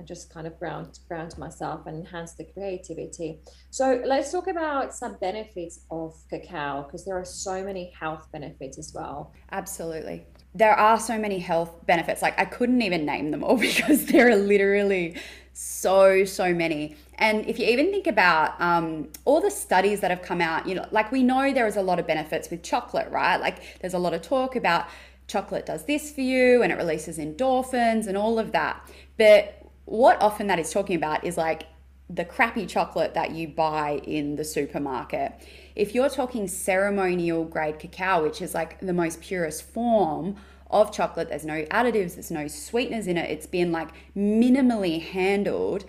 I 0.00 0.02
just 0.02 0.32
kind 0.32 0.46
of 0.46 0.58
ground 0.58 0.98
ground 1.08 1.36
myself 1.36 1.86
and 1.86 1.94
enhance 1.94 2.32
the 2.32 2.44
creativity. 2.44 3.40
So 3.68 4.02
let's 4.04 4.32
talk 4.32 4.48
about 4.48 4.94
some 4.94 5.16
benefits 5.20 5.80
of 5.90 6.16
cacao 6.30 6.84
because 6.84 7.04
there 7.04 7.18
are 7.18 7.24
so 7.24 7.62
many 7.62 7.92
health 7.98 8.28
benefits 8.32 8.78
as 8.78 8.92
well. 8.94 9.32
Absolutely. 9.52 10.26
There 10.54 10.72
are 10.72 10.98
so 10.98 11.18
many 11.18 11.38
health 11.38 11.86
benefits. 11.86 12.22
Like 12.22 12.38
I 12.40 12.46
couldn't 12.46 12.80
even 12.80 13.04
name 13.04 13.30
them 13.30 13.44
all 13.44 13.56
because 13.68 14.06
there 14.06 14.28
are 14.28 14.36
literally 14.36 15.16
so 15.52 16.24
so 16.24 16.54
many. 16.54 16.96
And 17.18 17.46
if 17.46 17.58
you 17.58 17.66
even 17.66 17.90
think 17.90 18.06
about 18.06 18.58
um, 18.58 19.10
all 19.26 19.42
the 19.42 19.50
studies 19.50 20.00
that 20.00 20.10
have 20.10 20.22
come 20.22 20.40
out, 20.40 20.66
you 20.66 20.74
know, 20.74 20.86
like 20.90 21.12
we 21.12 21.22
know 21.22 21.52
there 21.52 21.66
is 21.66 21.76
a 21.76 21.82
lot 21.82 21.98
of 21.98 22.06
benefits 22.06 22.48
with 22.48 22.62
chocolate, 22.62 23.10
right? 23.10 23.36
Like 23.36 23.80
there's 23.80 23.94
a 23.94 23.98
lot 23.98 24.14
of 24.14 24.22
talk 24.22 24.56
about 24.56 24.86
chocolate 25.26 25.64
does 25.64 25.84
this 25.84 26.10
for 26.10 26.22
you 26.22 26.60
and 26.62 26.72
it 26.72 26.76
releases 26.76 27.18
endorphins 27.18 28.06
and 28.06 28.16
all 28.16 28.38
of 28.38 28.52
that. 28.52 28.82
But 29.18 29.59
what 29.90 30.22
often 30.22 30.46
that 30.46 30.60
is 30.60 30.70
talking 30.70 30.94
about 30.94 31.24
is 31.24 31.36
like 31.36 31.64
the 32.08 32.24
crappy 32.24 32.64
chocolate 32.64 33.14
that 33.14 33.32
you 33.32 33.48
buy 33.48 34.00
in 34.04 34.36
the 34.36 34.44
supermarket. 34.44 35.32
If 35.74 35.96
you're 35.96 36.08
talking 36.08 36.46
ceremonial 36.46 37.44
grade 37.44 37.80
cacao, 37.80 38.22
which 38.22 38.40
is 38.40 38.54
like 38.54 38.78
the 38.78 38.92
most 38.92 39.20
purest 39.20 39.64
form 39.64 40.36
of 40.70 40.92
chocolate, 40.92 41.28
there's 41.28 41.44
no 41.44 41.64
additives, 41.64 42.14
there's 42.14 42.30
no 42.30 42.46
sweeteners 42.46 43.08
in 43.08 43.16
it, 43.16 43.28
it's 43.30 43.46
been 43.46 43.72
like 43.72 43.88
minimally 44.16 45.02
handled. 45.02 45.84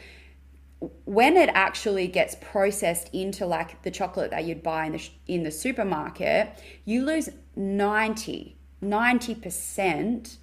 When 1.06 1.38
it 1.38 1.50
actually 1.54 2.08
gets 2.08 2.36
processed 2.42 3.08
into 3.14 3.46
like 3.46 3.84
the 3.84 3.92
chocolate 3.92 4.32
that 4.32 4.46
you'd 4.46 4.64
buy 4.64 4.86
in 4.86 4.94
the, 4.94 5.10
in 5.28 5.44
the 5.44 5.52
supermarket, 5.52 6.60
you 6.86 7.06
lose 7.06 7.30
90, 7.56 8.58
90% 8.84 10.38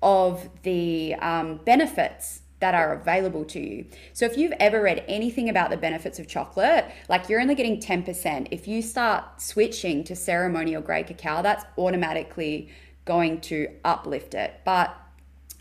of 0.00 0.48
the 0.62 1.16
um, 1.16 1.56
benefits 1.64 2.42
that 2.60 2.74
are 2.74 2.94
available 2.94 3.44
to 3.46 3.60
you. 3.60 3.86
So 4.12 4.24
if 4.26 4.36
you've 4.36 4.52
ever 4.60 4.80
read 4.82 5.04
anything 5.08 5.48
about 5.48 5.70
the 5.70 5.76
benefits 5.76 6.18
of 6.18 6.28
chocolate, 6.28 6.84
like 7.08 7.28
you're 7.28 7.40
only 7.40 7.54
getting 7.54 7.80
10%. 7.80 8.48
If 8.50 8.68
you 8.68 8.82
start 8.82 9.40
switching 9.40 10.04
to 10.04 10.14
ceremonial 10.14 10.82
grade 10.82 11.06
cacao, 11.08 11.42
that's 11.42 11.64
automatically 11.78 12.68
going 13.06 13.40
to 13.42 13.68
uplift 13.84 14.34
it. 14.34 14.60
But 14.64 14.94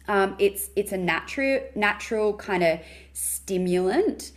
Um, 0.07 0.35
it's 0.39 0.71
it's 0.75 0.91
a 0.91 0.97
natural 0.97 1.61
natural 1.75 2.33
kind 2.33 2.63
of 2.63 2.79
stimulant 3.13 4.31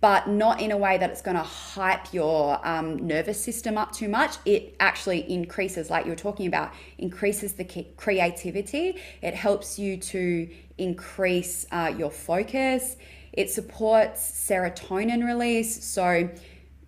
but 0.00 0.28
not 0.28 0.60
in 0.60 0.72
a 0.72 0.76
way 0.76 0.98
that 0.98 1.10
it's 1.10 1.22
going 1.22 1.36
to 1.36 1.44
hype 1.44 2.12
your 2.12 2.58
um, 2.66 3.06
nervous 3.06 3.40
system 3.40 3.78
up 3.78 3.92
too 3.92 4.08
much. 4.08 4.36
It 4.44 4.74
actually 4.80 5.30
increases, 5.30 5.90
like 5.90 6.06
you 6.06 6.10
were 6.10 6.16
talking 6.16 6.48
about, 6.48 6.72
increases 6.98 7.52
the 7.52 7.64
creativity. 7.96 8.96
It 9.22 9.34
helps 9.34 9.78
you 9.78 9.96
to 9.98 10.48
increase 10.82 11.66
uh, 11.70 11.92
your 11.96 12.10
focus. 12.10 12.96
It 13.32 13.50
supports 13.50 14.20
serotonin 14.48 15.24
release, 15.24 15.82
so 15.82 16.28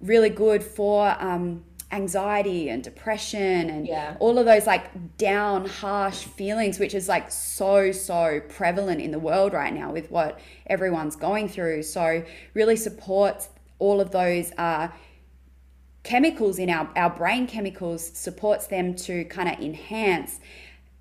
really 0.00 0.28
good 0.28 0.62
for 0.62 1.16
um, 1.18 1.64
anxiety 1.94 2.68
and 2.68 2.82
depression 2.82 3.70
and 3.70 3.86
yeah. 3.86 4.16
all 4.18 4.36
of 4.38 4.46
those 4.46 4.66
like 4.66 5.16
down 5.16 5.64
harsh 5.64 6.24
feelings 6.24 6.80
which 6.80 6.92
is 6.92 7.08
like 7.08 7.30
so 7.30 7.92
so 7.92 8.40
prevalent 8.48 9.00
in 9.00 9.12
the 9.12 9.18
world 9.18 9.52
right 9.52 9.72
now 9.72 9.92
with 9.92 10.10
what 10.10 10.40
everyone's 10.66 11.14
going 11.14 11.48
through 11.48 11.82
so 11.82 12.22
really 12.52 12.74
supports 12.74 13.48
all 13.78 14.00
of 14.00 14.10
those 14.10 14.50
uh, 14.58 14.88
chemicals 16.02 16.58
in 16.58 16.68
our, 16.68 16.88
our 16.96 17.10
brain 17.10 17.46
chemicals 17.46 18.04
supports 18.16 18.66
them 18.66 18.94
to 18.94 19.24
kind 19.26 19.48
of 19.48 19.58
enhance 19.60 20.40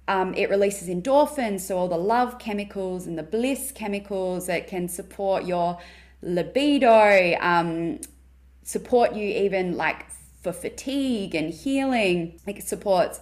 um, 0.08 0.34
it 0.34 0.50
releases 0.50 0.90
endorphins 0.90 1.62
so 1.62 1.78
all 1.78 1.88
the 1.88 1.98
love 1.98 2.40
chemicals 2.40 3.08
and 3.08 3.18
the 3.18 3.24
bliss 3.24 3.72
chemicals 3.72 4.48
that 4.48 4.68
can 4.68 4.88
support 4.88 5.46
your 5.46 5.78
libido 6.22 7.36
um, 7.40 8.00
support 8.64 9.14
you 9.14 9.26
even 9.26 9.76
like 9.78 10.06
for 10.42 10.52
fatigue 10.52 11.34
and 11.36 11.54
healing. 11.54 12.40
Like 12.46 12.60
It 12.60 12.68
supports 12.68 13.22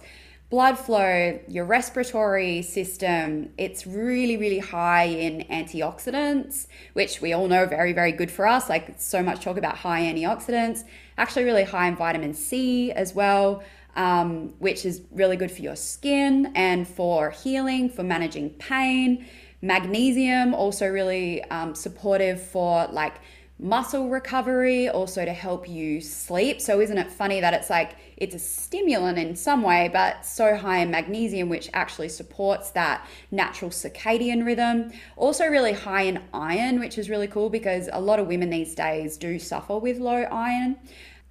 blood 0.50 0.78
flow, 0.78 1.40
your 1.48 1.64
respiratory 1.64 2.60
system. 2.62 3.50
It's 3.56 3.86
really, 3.86 4.36
really 4.36 4.58
high 4.58 5.04
in 5.04 5.46
antioxidants, 5.50 6.66
which 6.92 7.22
we 7.22 7.32
all 7.32 7.48
know 7.48 7.64
very, 7.64 7.92
very 7.92 8.12
good 8.12 8.30
for 8.30 8.46
us. 8.46 8.68
Like 8.68 8.94
so 8.98 9.22
much 9.22 9.42
talk 9.42 9.56
about 9.56 9.78
high 9.78 10.02
antioxidants. 10.02 10.84
Actually, 11.16 11.44
really 11.44 11.64
high 11.64 11.88
in 11.88 11.96
vitamin 11.96 12.34
C 12.34 12.92
as 12.92 13.14
well. 13.14 13.62
Um, 13.94 14.54
which 14.58 14.86
is 14.86 15.02
really 15.10 15.36
good 15.36 15.50
for 15.50 15.60
your 15.60 15.76
skin 15.76 16.50
and 16.54 16.88
for 16.88 17.30
healing, 17.30 17.90
for 17.90 18.02
managing 18.02 18.50
pain. 18.50 19.26
Magnesium, 19.60 20.54
also 20.54 20.88
really 20.88 21.44
um, 21.44 21.74
supportive 21.74 22.42
for 22.42 22.86
like 22.86 23.16
muscle 23.62 24.08
recovery, 24.08 24.88
also 24.88 25.24
to 25.24 25.32
help 25.32 25.68
you 25.68 26.00
sleep. 26.00 26.60
So, 26.60 26.80
isn't 26.80 26.98
it 26.98 27.10
funny 27.10 27.40
that 27.40 27.54
it's 27.54 27.70
like 27.70 27.96
it's 28.16 28.34
a 28.34 28.38
stimulant 28.38 29.18
in 29.18 29.36
some 29.36 29.62
way, 29.62 29.88
but 29.92 30.26
so 30.26 30.56
high 30.56 30.78
in 30.78 30.90
magnesium, 30.90 31.48
which 31.48 31.70
actually 31.72 32.08
supports 32.08 32.70
that 32.70 33.06
natural 33.30 33.70
circadian 33.70 34.44
rhythm. 34.44 34.92
Also, 35.16 35.46
really 35.46 35.72
high 35.72 36.02
in 36.02 36.22
iron, 36.34 36.80
which 36.80 36.98
is 36.98 37.08
really 37.08 37.28
cool 37.28 37.50
because 37.50 37.88
a 37.92 38.00
lot 38.00 38.18
of 38.18 38.26
women 38.26 38.50
these 38.50 38.74
days 38.74 39.16
do 39.16 39.38
suffer 39.38 39.78
with 39.78 39.98
low 39.98 40.24
iron. 40.24 40.76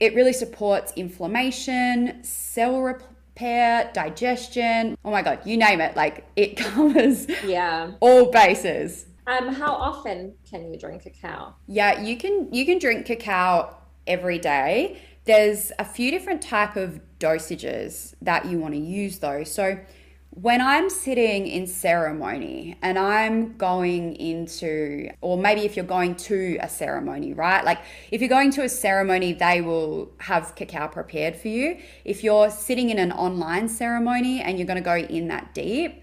It 0.02 0.16
really 0.16 0.34
supports 0.34 0.92
inflammation, 0.96 2.24
cell 2.24 2.82
repair, 2.82 3.92
digestion. 3.94 4.98
Oh 5.06 5.12
my 5.12 5.22
God, 5.22 5.42
you 5.46 5.58
name 5.58 5.80
it. 5.80 5.96
Like 5.96 6.26
it 6.36 6.58
covers 6.58 7.28
yeah. 7.46 7.92
all 8.00 8.32
bases. 8.32 9.06
Um, 9.28 9.54
how 9.54 9.72
often 9.72 10.34
can 10.50 10.74
you 10.74 10.80
drink 10.80 11.04
cacao? 11.04 11.54
Yeah, 11.68 12.02
you 12.02 12.18
can 12.18 12.52
you 12.52 12.66
can 12.66 12.80
drink 12.80 13.06
cacao 13.06 13.78
every 14.08 14.40
day. 14.40 15.00
There's 15.26 15.72
a 15.78 15.86
few 15.86 16.10
different 16.10 16.42
type 16.42 16.76
of 16.78 17.00
dosages 17.20 18.16
that 18.24 18.48
you 18.48 18.58
want 18.58 18.74
to 18.74 18.80
use 18.80 19.20
though. 19.20 19.44
So 19.44 19.80
when 20.34 20.62
I'm 20.62 20.90
sitting 20.90 21.46
in 21.46 21.68
ceremony 21.68 22.78
and 22.82 22.98
I'm 22.98 23.58
going 23.58 24.16
into, 24.16 25.10
or 25.20 25.38
maybe 25.38 25.62
if 25.62 25.76
you're 25.76 25.84
going 25.84 26.16
to 26.16 26.58
a 26.62 26.70
ceremony, 26.70 27.34
right? 27.34 27.66
Like 27.66 27.80
if 28.12 28.22
you're 28.22 28.30
going 28.30 28.52
to 28.52 28.64
a 28.64 28.70
ceremony, 28.70 29.34
they 29.34 29.60
will 29.60 30.10
have 30.20 30.56
cacao 30.56 30.88
prepared 30.88 31.36
for 31.36 31.50
you. 31.50 31.78
If 32.06 32.24
you're 32.24 32.50
sitting 32.50 32.92
in 32.92 32.98
an 32.98 33.12
online 33.12 33.68
ceremony 33.68 34.42
and 34.42 34.58
you're 34.58 34.68
going 34.68 34.82
to 34.82 34.82
go 34.82 34.96
in 34.96 35.28
that 35.28 35.54
deep, 35.54 36.02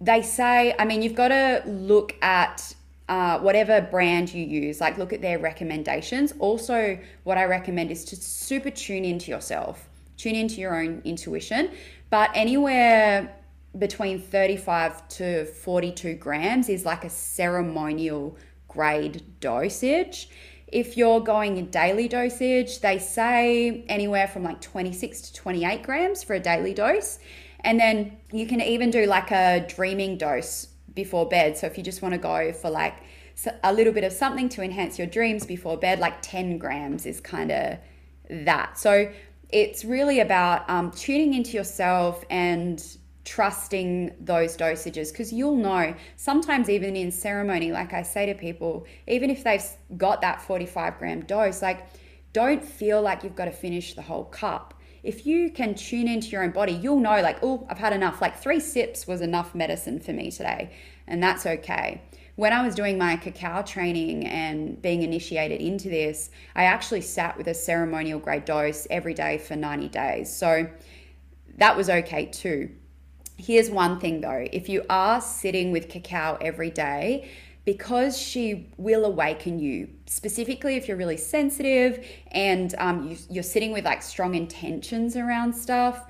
they 0.00 0.22
say, 0.22 0.76
I 0.78 0.84
mean, 0.84 1.02
you've 1.02 1.16
got 1.16 1.28
to 1.28 1.64
look 1.66 2.14
at 2.22 2.74
uh, 3.08 3.40
whatever 3.40 3.80
brand 3.80 4.32
you 4.32 4.44
use, 4.44 4.80
like 4.80 4.98
look 4.98 5.12
at 5.12 5.20
their 5.20 5.40
recommendations. 5.40 6.32
Also, 6.38 6.96
what 7.24 7.38
I 7.38 7.44
recommend 7.44 7.90
is 7.90 8.04
to 8.04 8.16
super 8.16 8.70
tune 8.70 9.04
into 9.04 9.32
yourself, 9.32 9.88
tune 10.16 10.36
into 10.36 10.60
your 10.60 10.80
own 10.80 11.02
intuition. 11.04 11.72
But 12.10 12.30
anywhere 12.34 13.34
between 13.78 14.20
35 14.20 15.08
to 15.08 15.44
42 15.46 16.14
grams 16.14 16.68
is 16.68 16.84
like 16.84 17.04
a 17.04 17.10
ceremonial 17.10 18.36
grade 18.66 19.22
dosage. 19.40 20.28
If 20.66 20.96
you're 20.96 21.20
going 21.20 21.58
a 21.58 21.62
daily 21.62 22.08
dosage, 22.08 22.80
they 22.80 22.98
say 22.98 23.84
anywhere 23.88 24.28
from 24.28 24.42
like 24.42 24.60
26 24.60 25.22
to 25.22 25.34
28 25.34 25.82
grams 25.82 26.22
for 26.22 26.34
a 26.34 26.40
daily 26.40 26.74
dose. 26.74 27.18
And 27.60 27.80
then 27.80 28.18
you 28.32 28.46
can 28.46 28.60
even 28.60 28.90
do 28.90 29.06
like 29.06 29.30
a 29.30 29.66
dreaming 29.66 30.18
dose 30.18 30.68
before 30.94 31.28
bed. 31.28 31.56
So 31.56 31.66
if 31.66 31.78
you 31.78 31.84
just 31.84 32.02
want 32.02 32.12
to 32.12 32.18
go 32.18 32.52
for 32.52 32.70
like 32.70 32.94
a 33.62 33.72
little 33.72 33.92
bit 33.92 34.04
of 34.04 34.12
something 34.12 34.48
to 34.50 34.62
enhance 34.62 34.98
your 34.98 35.06
dreams 35.06 35.46
before 35.46 35.76
bed, 35.76 36.00
like 36.00 36.20
10 36.22 36.58
grams 36.58 37.06
is 37.06 37.20
kind 37.20 37.50
of 37.50 37.78
that. 38.30 38.78
So 38.78 39.10
it's 39.48 39.84
really 39.84 40.20
about 40.20 40.68
um, 40.68 40.90
tuning 40.90 41.34
into 41.34 41.52
yourself 41.52 42.24
and 42.30 42.84
trusting 43.28 44.14
those 44.20 44.56
dosages 44.56 45.12
because 45.12 45.30
you'll 45.30 45.54
know 45.54 45.94
sometimes 46.16 46.70
even 46.70 46.96
in 46.96 47.12
ceremony 47.12 47.70
like 47.70 47.92
i 47.92 48.00
say 48.00 48.24
to 48.24 48.32
people 48.32 48.86
even 49.06 49.28
if 49.28 49.44
they've 49.44 49.64
got 49.98 50.22
that 50.22 50.40
45 50.40 50.98
gram 50.98 51.20
dose 51.20 51.60
like 51.60 51.86
don't 52.32 52.64
feel 52.64 53.02
like 53.02 53.22
you've 53.22 53.36
got 53.36 53.44
to 53.44 53.52
finish 53.52 53.92
the 53.92 54.00
whole 54.00 54.24
cup 54.24 54.72
if 55.02 55.26
you 55.26 55.50
can 55.50 55.74
tune 55.74 56.08
into 56.08 56.28
your 56.28 56.42
own 56.42 56.50
body, 56.50 56.72
you'll 56.72 56.98
know, 56.98 57.20
like, 57.22 57.38
oh, 57.42 57.66
I've 57.70 57.78
had 57.78 57.92
enough. 57.92 58.20
Like, 58.20 58.36
three 58.36 58.60
sips 58.60 59.06
was 59.06 59.20
enough 59.20 59.54
medicine 59.54 60.00
for 60.00 60.12
me 60.12 60.30
today, 60.30 60.72
and 61.06 61.22
that's 61.22 61.46
okay. 61.46 62.02
When 62.34 62.52
I 62.52 62.64
was 62.64 62.74
doing 62.74 62.98
my 62.98 63.16
cacao 63.16 63.62
training 63.62 64.26
and 64.26 64.80
being 64.82 65.02
initiated 65.02 65.60
into 65.60 65.88
this, 65.88 66.30
I 66.54 66.64
actually 66.64 67.00
sat 67.02 67.36
with 67.36 67.48
a 67.48 67.54
ceremonial 67.54 68.20
grade 68.20 68.44
dose 68.44 68.86
every 68.90 69.14
day 69.14 69.38
for 69.38 69.56
90 69.56 69.88
days. 69.88 70.32
So 70.32 70.68
that 71.56 71.76
was 71.76 71.90
okay 71.90 72.26
too. 72.26 72.70
Here's 73.38 73.70
one 73.70 74.00
thing 74.00 74.20
though 74.20 74.46
if 74.52 74.68
you 74.68 74.84
are 74.90 75.20
sitting 75.20 75.70
with 75.70 75.88
cacao 75.88 76.36
every 76.40 76.70
day, 76.70 77.30
because 77.64 78.18
she 78.18 78.68
will 78.76 79.04
awaken 79.04 79.60
you, 79.60 79.88
specifically 80.06 80.74
if 80.74 80.88
you're 80.88 80.96
really 80.96 81.16
sensitive 81.16 82.04
and 82.32 82.74
um, 82.78 83.16
you, 83.30 83.40
are 83.40 83.44
sitting 83.44 83.72
with 83.72 83.84
like 83.84 84.02
strong 84.02 84.34
intentions 84.34 85.16
around 85.16 85.54
stuff, 85.54 86.04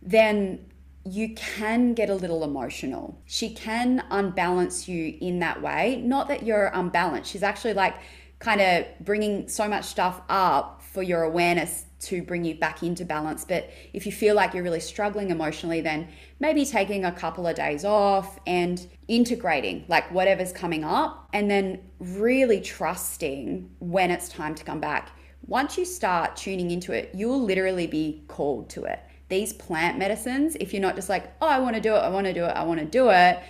then 0.00 0.64
you 1.04 1.34
can 1.34 1.94
get 1.94 2.08
a 2.08 2.14
little 2.14 2.44
emotional. 2.44 3.20
She 3.24 3.52
can 3.52 4.04
unbalance 4.10 4.86
you 4.86 5.16
in 5.20 5.40
that 5.40 5.60
way. 5.60 6.00
Not 6.04 6.28
that 6.28 6.44
you're 6.44 6.70
unbalanced, 6.72 7.30
she's 7.32 7.42
actually 7.42 7.74
like 7.74 7.96
kind 8.38 8.60
of 8.60 8.84
bringing 9.00 9.48
so 9.48 9.68
much 9.68 9.86
stuff 9.86 10.20
up 10.28 10.82
for 10.82 11.02
your 11.02 11.22
awareness 11.22 11.86
to 12.00 12.22
bring 12.22 12.44
you 12.44 12.54
back 12.54 12.82
into 12.82 13.04
balance. 13.04 13.44
But 13.44 13.70
if 13.92 14.06
you 14.06 14.12
feel 14.12 14.34
like 14.34 14.54
you're 14.54 14.62
really 14.62 14.80
struggling 14.80 15.30
emotionally, 15.30 15.80
then 15.80 16.08
maybe 16.38 16.64
taking 16.64 17.04
a 17.04 17.12
couple 17.12 17.46
of 17.46 17.56
days 17.56 17.84
off 17.84 18.38
and 18.46 18.84
integrating 19.08 19.84
like 19.88 20.10
whatever's 20.10 20.52
coming 20.52 20.82
up 20.82 21.28
and 21.32 21.50
then 21.50 21.80
really 21.98 22.60
trusting 22.60 23.70
when 23.80 24.10
it's 24.10 24.28
time 24.28 24.54
to 24.54 24.64
come 24.64 24.80
back. 24.80 25.10
Once 25.46 25.76
you 25.76 25.84
start 25.84 26.36
tuning 26.36 26.70
into 26.70 26.92
it, 26.92 27.10
you'll 27.14 27.42
literally 27.42 27.86
be 27.86 28.24
called 28.28 28.70
to 28.70 28.84
it. 28.84 29.00
These 29.28 29.52
plant 29.52 29.98
medicines, 29.98 30.56
if 30.58 30.72
you're 30.72 30.82
not 30.82 30.96
just 30.96 31.08
like, 31.08 31.32
oh, 31.40 31.46
I 31.46 31.58
want 31.58 31.76
to 31.76 31.82
do 31.82 31.94
it, 31.94 31.98
I 31.98 32.08
want 32.08 32.26
to 32.26 32.32
do 32.32 32.44
it, 32.44 32.50
I 32.50 32.64
want 32.64 32.80
to 32.80 32.86
do 32.86 33.10
it, 33.10 33.40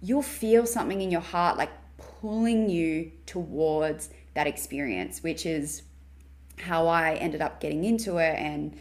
you'll 0.00 0.22
feel 0.22 0.66
something 0.66 1.00
in 1.00 1.10
your 1.10 1.20
heart 1.20 1.56
like 1.56 1.70
pulling 1.98 2.68
you 2.68 3.10
towards 3.24 4.10
that 4.34 4.46
experience, 4.46 5.22
which 5.22 5.46
is 5.46 5.82
how 6.58 6.86
I 6.86 7.14
ended 7.14 7.40
up 7.40 7.60
getting 7.60 7.84
into 7.84 8.18
it 8.18 8.36
and 8.38 8.76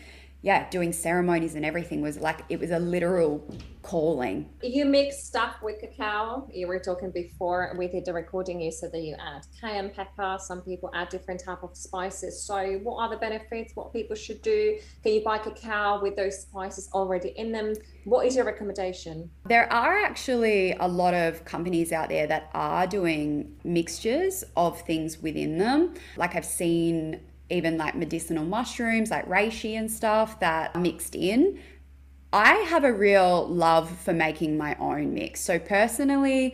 yeah, 0.46 0.70
doing 0.70 0.94
ceremonies 0.94 1.56
and 1.56 1.66
everything 1.66 2.04
was 2.04 2.20
like 2.20 2.42
it 2.50 2.60
was 2.60 2.70
a 2.70 2.78
literal 2.78 3.44
calling. 3.82 4.48
You 4.62 4.86
mix 4.86 5.24
stuff 5.24 5.56
with 5.64 5.80
cacao. 5.80 6.48
You 6.54 6.68
were 6.68 6.78
talking 6.78 7.10
before 7.10 7.74
we 7.80 7.88
did 7.88 8.06
the 8.06 8.14
recording. 8.14 8.62
You 8.62 8.72
said 8.72 8.92
that 8.92 9.02
you 9.02 9.16
add 9.20 9.48
cayenne 9.60 9.90
pepper. 9.90 10.38
Some 10.40 10.62
people 10.62 10.92
add 10.94 11.10
different 11.10 11.44
type 11.44 11.64
of 11.64 11.76
spices. 11.76 12.44
So, 12.44 12.80
what 12.84 12.98
are 12.98 13.10
the 13.10 13.18
benefits? 13.18 13.76
What 13.76 13.92
people 13.92 14.16
should 14.16 14.44
do? 14.44 14.78
Can 15.02 15.14
you 15.14 15.24
buy 15.24 15.40
cacao 15.40 16.00
with 16.00 16.16
those 16.16 16.42
spices 16.42 16.92
already 16.94 17.30
in 17.30 17.52
them? 17.52 17.74
What 18.04 18.28
is 18.28 18.36
your 18.36 18.46
recommendation? 18.46 19.32
There 19.48 19.72
are 19.74 19.98
actually 19.98 20.74
a 20.74 20.88
lot 20.88 21.16
of 21.16 21.44
companies 21.44 21.92
out 21.92 22.10
there 22.10 22.28
that 22.28 22.52
are 22.54 22.86
doing 22.86 23.56
mixtures 23.64 24.44
of 24.56 24.80
things 24.82 25.24
within 25.24 25.58
them. 25.58 25.96
Like 26.18 26.36
I've 26.36 26.46
seen 26.46 27.20
even 27.50 27.78
like 27.78 27.96
medicinal 27.96 28.44
mushrooms 28.44 29.12
like 29.12 29.28
reishi 29.28 29.78
and 29.78 29.92
stuff 29.92 30.40
that 30.40 30.76
mixed 30.76 31.16
in 31.16 31.60
I 32.36 32.56
have 32.68 32.84
a 32.84 32.92
real 32.92 33.48
love 33.48 33.90
for 33.90 34.12
making 34.12 34.58
my 34.58 34.76
own 34.78 35.14
mix. 35.14 35.40
So 35.40 35.58
personally, 35.58 36.54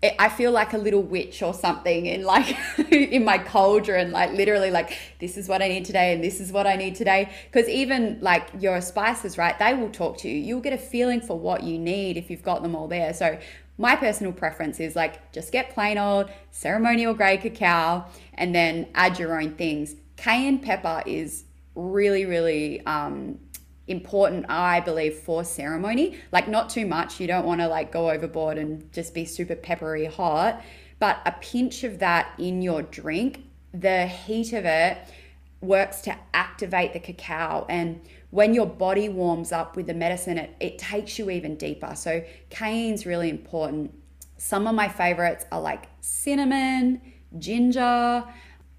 I 0.00 0.28
feel 0.28 0.52
like 0.52 0.74
a 0.74 0.78
little 0.78 1.02
witch 1.02 1.42
or 1.42 1.52
something 1.52 2.06
in 2.06 2.22
like 2.22 2.56
in 2.92 3.24
my 3.24 3.38
cauldron, 3.38 4.12
like 4.12 4.30
literally 4.30 4.70
like 4.70 4.96
this 5.18 5.36
is 5.36 5.48
what 5.48 5.60
I 5.60 5.66
need 5.66 5.84
today 5.84 6.12
and 6.12 6.22
this 6.22 6.38
is 6.38 6.52
what 6.52 6.68
I 6.68 6.76
need 6.76 6.94
today. 6.94 7.32
Because 7.50 7.68
even 7.68 8.18
like 8.20 8.48
your 8.60 8.80
spices, 8.80 9.36
right? 9.36 9.58
They 9.58 9.74
will 9.74 9.90
talk 9.90 10.18
to 10.18 10.28
you. 10.28 10.36
You'll 10.36 10.60
get 10.60 10.72
a 10.72 10.78
feeling 10.78 11.20
for 11.20 11.36
what 11.36 11.64
you 11.64 11.80
need 11.80 12.16
if 12.16 12.30
you've 12.30 12.44
got 12.44 12.62
them 12.62 12.76
all 12.76 12.86
there. 12.86 13.12
So 13.12 13.40
my 13.76 13.96
personal 13.96 14.32
preference 14.32 14.78
is 14.78 14.94
like 14.94 15.32
just 15.32 15.50
get 15.50 15.70
plain 15.70 15.98
old 15.98 16.30
ceremonial 16.52 17.12
grade 17.12 17.40
cacao 17.40 18.04
and 18.34 18.54
then 18.54 18.86
add 18.94 19.18
your 19.18 19.40
own 19.40 19.56
things. 19.56 19.96
Cayenne 20.18 20.58
pepper 20.58 21.02
is 21.06 21.44
really, 21.74 22.26
really 22.26 22.84
um, 22.86 23.38
important, 23.86 24.46
I 24.48 24.80
believe, 24.80 25.14
for 25.14 25.44
ceremony. 25.44 26.18
Like, 26.32 26.48
not 26.48 26.68
too 26.68 26.86
much. 26.86 27.20
You 27.20 27.28
don't 27.28 27.46
want 27.46 27.60
to 27.60 27.68
like 27.68 27.92
go 27.92 28.10
overboard 28.10 28.58
and 28.58 28.92
just 28.92 29.14
be 29.14 29.24
super 29.24 29.54
peppery 29.54 30.06
hot, 30.06 30.62
but 30.98 31.20
a 31.24 31.32
pinch 31.40 31.84
of 31.84 32.00
that 32.00 32.32
in 32.38 32.62
your 32.62 32.82
drink, 32.82 33.44
the 33.72 34.06
heat 34.06 34.52
of 34.52 34.64
it 34.64 34.98
works 35.60 36.00
to 36.02 36.16
activate 36.34 36.92
the 36.92 37.00
cacao. 37.00 37.64
And 37.68 38.00
when 38.30 38.54
your 38.54 38.66
body 38.66 39.08
warms 39.08 39.52
up 39.52 39.76
with 39.76 39.86
the 39.86 39.94
medicine, 39.94 40.36
it, 40.36 40.54
it 40.58 40.78
takes 40.78 41.18
you 41.18 41.30
even 41.30 41.56
deeper. 41.56 41.94
So, 41.94 42.24
cayenne's 42.50 43.06
really 43.06 43.30
important. 43.30 43.94
Some 44.36 44.66
of 44.66 44.74
my 44.74 44.88
favorites 44.88 45.46
are 45.52 45.60
like 45.60 45.88
cinnamon, 46.00 47.00
ginger, 47.38 48.24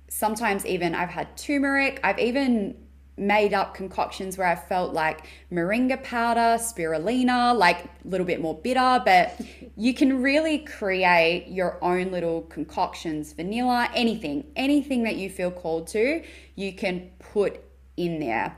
sometimes 0.09 0.65
even 0.65 0.95
I've 0.95 1.09
had 1.09 1.37
turmeric. 1.37 1.99
I've 2.03 2.19
even 2.19 2.75
made 3.19 3.53
up 3.53 3.73
concoctions 3.73 4.37
where 4.37 4.47
I 4.47 4.55
felt 4.55 4.93
like 4.93 5.27
moringa 5.51 6.01
powder, 6.01 6.57
spirulina, 6.61 7.55
like 7.55 7.83
a 7.83 7.89
little 8.05 8.25
bit 8.25 8.41
more 8.41 8.55
bitter, 8.55 9.01
but 9.03 9.39
you 9.75 9.93
can 9.93 10.21
really 10.21 10.59
create 10.59 11.47
your 11.49 11.83
own 11.83 12.11
little 12.11 12.43
concoctions, 12.43 13.33
vanilla, 13.33 13.89
anything, 13.93 14.45
anything 14.55 15.03
that 15.03 15.17
you 15.17 15.29
feel 15.29 15.51
called 15.51 15.87
to, 15.87 16.23
you 16.55 16.73
can 16.73 17.09
put 17.19 17.61
in 17.97 18.19
there. 18.19 18.57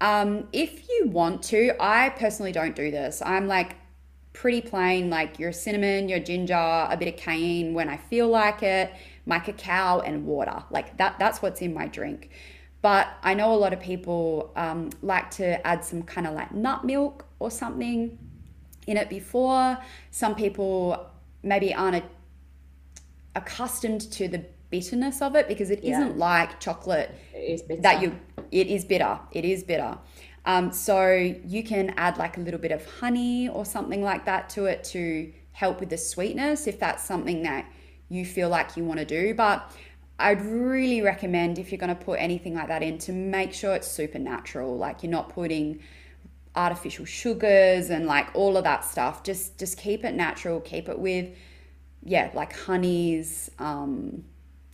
Um, 0.00 0.48
if 0.52 0.88
you 0.88 1.06
want 1.06 1.42
to, 1.44 1.74
I 1.80 2.10
personally 2.10 2.52
don't 2.52 2.76
do 2.76 2.90
this. 2.90 3.22
I'm 3.24 3.46
like 3.46 3.76
pretty 4.32 4.60
plain, 4.60 5.10
like 5.10 5.38
your 5.38 5.52
cinnamon, 5.52 6.08
your 6.08 6.18
ginger, 6.18 6.54
a 6.54 6.96
bit 6.98 7.08
of 7.08 7.16
cayenne 7.16 7.74
when 7.74 7.88
I 7.88 7.96
feel 7.96 8.28
like 8.28 8.62
it, 8.62 8.92
my 9.26 9.38
cacao 9.38 10.00
and 10.00 10.26
water. 10.26 10.62
Like 10.70 10.96
that, 10.98 11.18
that's 11.18 11.42
what's 11.42 11.60
in 11.62 11.74
my 11.74 11.86
drink. 11.86 12.30
But 12.80 13.08
I 13.22 13.34
know 13.34 13.52
a 13.54 13.56
lot 13.56 13.72
of 13.72 13.80
people 13.80 14.52
um, 14.56 14.90
like 15.02 15.30
to 15.32 15.64
add 15.66 15.84
some 15.84 16.02
kind 16.02 16.26
of 16.26 16.34
like 16.34 16.52
nut 16.52 16.84
milk 16.84 17.24
or 17.38 17.50
something 17.50 18.18
in 18.86 18.96
it 18.96 19.08
before. 19.08 19.78
Some 20.10 20.34
people 20.34 21.06
maybe 21.42 21.72
aren't 21.72 21.96
a, 21.96 22.02
accustomed 23.36 24.00
to 24.12 24.28
the 24.28 24.44
bitterness 24.70 25.22
of 25.22 25.36
it 25.36 25.46
because 25.48 25.70
it 25.70 25.84
yeah. 25.84 26.00
not 26.00 26.16
like 26.16 26.58
chocolate 26.58 27.14
that 27.80 28.02
you 28.02 28.18
it 28.50 28.66
is 28.66 28.84
bitter. 28.84 29.18
It 29.30 29.44
is 29.44 29.62
bitter. 29.62 29.96
Um, 30.44 30.72
so 30.72 31.12
you 31.12 31.62
can 31.62 31.90
add 31.96 32.18
like 32.18 32.36
a 32.36 32.40
little 32.40 32.58
bit 32.58 32.72
of 32.72 32.84
honey 32.98 33.48
or 33.48 33.64
something 33.64 34.02
like 34.02 34.24
that 34.24 34.48
to 34.50 34.64
it 34.66 34.82
to 34.84 35.32
help 35.52 35.78
with 35.78 35.90
the 35.90 35.98
sweetness 35.98 36.66
if 36.66 36.80
that's 36.80 37.04
something 37.04 37.42
that 37.42 37.66
you 38.12 38.26
feel 38.26 38.48
like 38.48 38.76
you 38.76 38.84
want 38.84 39.00
to 39.00 39.06
do. 39.06 39.34
But 39.34 39.70
I'd 40.18 40.42
really 40.42 41.00
recommend 41.00 41.58
if 41.58 41.72
you're 41.72 41.78
going 41.78 41.96
to 41.96 42.04
put 42.04 42.20
anything 42.20 42.54
like 42.54 42.68
that 42.68 42.82
in 42.82 42.98
to 42.98 43.12
make 43.12 43.52
sure 43.52 43.74
it's 43.74 43.88
super 43.88 44.18
natural. 44.18 44.76
Like 44.76 45.02
you're 45.02 45.10
not 45.10 45.30
putting 45.30 45.80
artificial 46.54 47.06
sugars 47.06 47.88
and 47.88 48.06
like 48.06 48.28
all 48.34 48.56
of 48.56 48.64
that 48.64 48.84
stuff. 48.84 49.22
Just 49.22 49.58
just 49.58 49.78
keep 49.78 50.04
it 50.04 50.14
natural. 50.14 50.60
Keep 50.60 50.88
it 50.90 50.98
with 50.98 51.30
yeah, 52.04 52.30
like 52.34 52.56
honeys. 52.56 53.50
Um, 53.58 54.24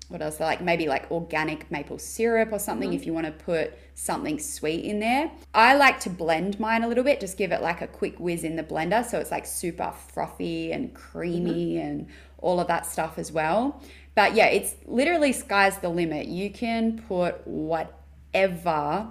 what 0.08 0.22
else? 0.22 0.40
Like 0.40 0.62
maybe 0.62 0.86
like 0.86 1.10
organic 1.10 1.70
maple 1.70 1.98
syrup 1.98 2.50
or 2.52 2.58
something 2.58 2.90
mm-hmm. 2.90 2.96
if 2.96 3.06
you 3.06 3.12
want 3.12 3.26
to 3.26 3.32
put 3.32 3.74
something 3.94 4.38
sweet 4.38 4.84
in 4.84 5.00
there. 5.00 5.30
I 5.54 5.74
like 5.74 6.00
to 6.00 6.10
blend 6.10 6.58
mine 6.58 6.82
a 6.82 6.88
little 6.88 7.04
bit, 7.04 7.20
just 7.20 7.36
give 7.36 7.52
it 7.52 7.60
like 7.60 7.82
a 7.82 7.86
quick 7.86 8.18
whiz 8.18 8.42
in 8.42 8.56
the 8.56 8.62
blender 8.62 9.04
so 9.04 9.18
it's 9.18 9.30
like 9.30 9.44
super 9.44 9.92
frothy 9.92 10.72
and 10.72 10.94
creamy 10.94 11.74
mm-hmm. 11.74 11.86
and 11.86 12.06
all 12.38 12.60
of 12.60 12.68
that 12.68 12.86
stuff 12.86 13.18
as 13.18 13.32
well. 13.32 13.80
But 14.14 14.34
yeah, 14.34 14.46
it's 14.46 14.74
literally 14.86 15.32
sky's 15.32 15.78
the 15.78 15.88
limit. 15.88 16.26
You 16.26 16.50
can 16.50 17.02
put 17.06 17.46
whatever 17.46 19.06